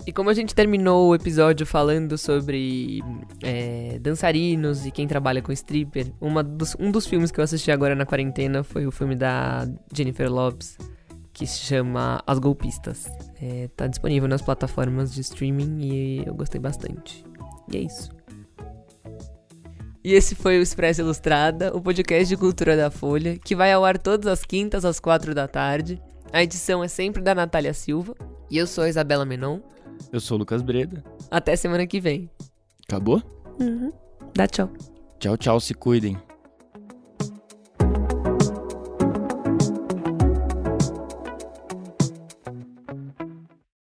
E 0.06 0.12
como 0.12 0.30
a 0.30 0.34
gente 0.34 0.54
terminou 0.54 1.08
o 1.10 1.14
episódio 1.14 1.64
falando 1.66 2.16
sobre 2.18 3.00
é, 3.42 3.98
dançarinos 4.00 4.84
e 4.86 4.90
quem 4.90 5.06
trabalha 5.06 5.40
com 5.42 5.52
stripper, 5.52 6.12
dos- 6.56 6.76
um 6.78 6.90
dos 6.90 7.06
filmes 7.06 7.30
que 7.30 7.40
eu 7.40 7.44
assisti 7.44 7.70
agora 7.70 7.94
na 7.94 8.04
quarentena 8.06 8.62
foi 8.62 8.86
o 8.86 8.90
filme 8.90 9.14
da 9.16 9.66
Jennifer 9.94 10.30
Lopes, 10.30 10.76
que 11.32 11.46
se 11.46 11.60
chama 11.60 12.22
As 12.26 12.38
Golpistas. 12.38 13.06
É, 13.40 13.68
tá 13.76 13.86
disponível 13.86 14.28
nas 14.28 14.42
plataformas 14.42 15.14
de 15.14 15.20
streaming 15.22 15.78
e 15.80 16.26
eu 16.26 16.34
gostei 16.34 16.60
bastante. 16.60 17.24
E 17.70 17.76
é 17.76 17.80
isso. 17.80 18.10
E 20.02 20.14
esse 20.14 20.34
foi 20.34 20.58
o 20.58 20.62
Expresso 20.62 21.02
Ilustrada, 21.02 21.76
o 21.76 21.80
podcast 21.80 22.26
de 22.26 22.36
cultura 22.36 22.74
da 22.76 22.90
Folha, 22.90 23.38
que 23.38 23.54
vai 23.54 23.70
ao 23.72 23.84
ar 23.84 23.98
todas 23.98 24.26
as 24.26 24.44
quintas 24.44 24.84
às 24.84 24.98
quatro 24.98 25.34
da 25.34 25.46
tarde. 25.46 26.00
A 26.32 26.42
edição 26.42 26.82
é 26.82 26.88
sempre 26.88 27.22
da 27.22 27.34
Natália 27.34 27.74
Silva. 27.74 28.14
E 28.50 28.58
eu 28.58 28.66
sou 28.66 28.84
a 28.84 28.88
Isabela 28.88 29.24
Menon. 29.24 29.60
Eu 30.12 30.20
sou 30.20 30.36
o 30.36 30.38
Lucas 30.38 30.62
Breda. 30.62 31.04
Até 31.30 31.54
semana 31.54 31.86
que 31.86 32.00
vem. 32.00 32.28
Acabou? 32.88 33.22
Dá 34.34 34.46
tchau. 34.46 34.70
Tchau, 35.18 35.36
tchau, 35.36 35.60
se 35.60 35.74
cuidem. 35.74 36.16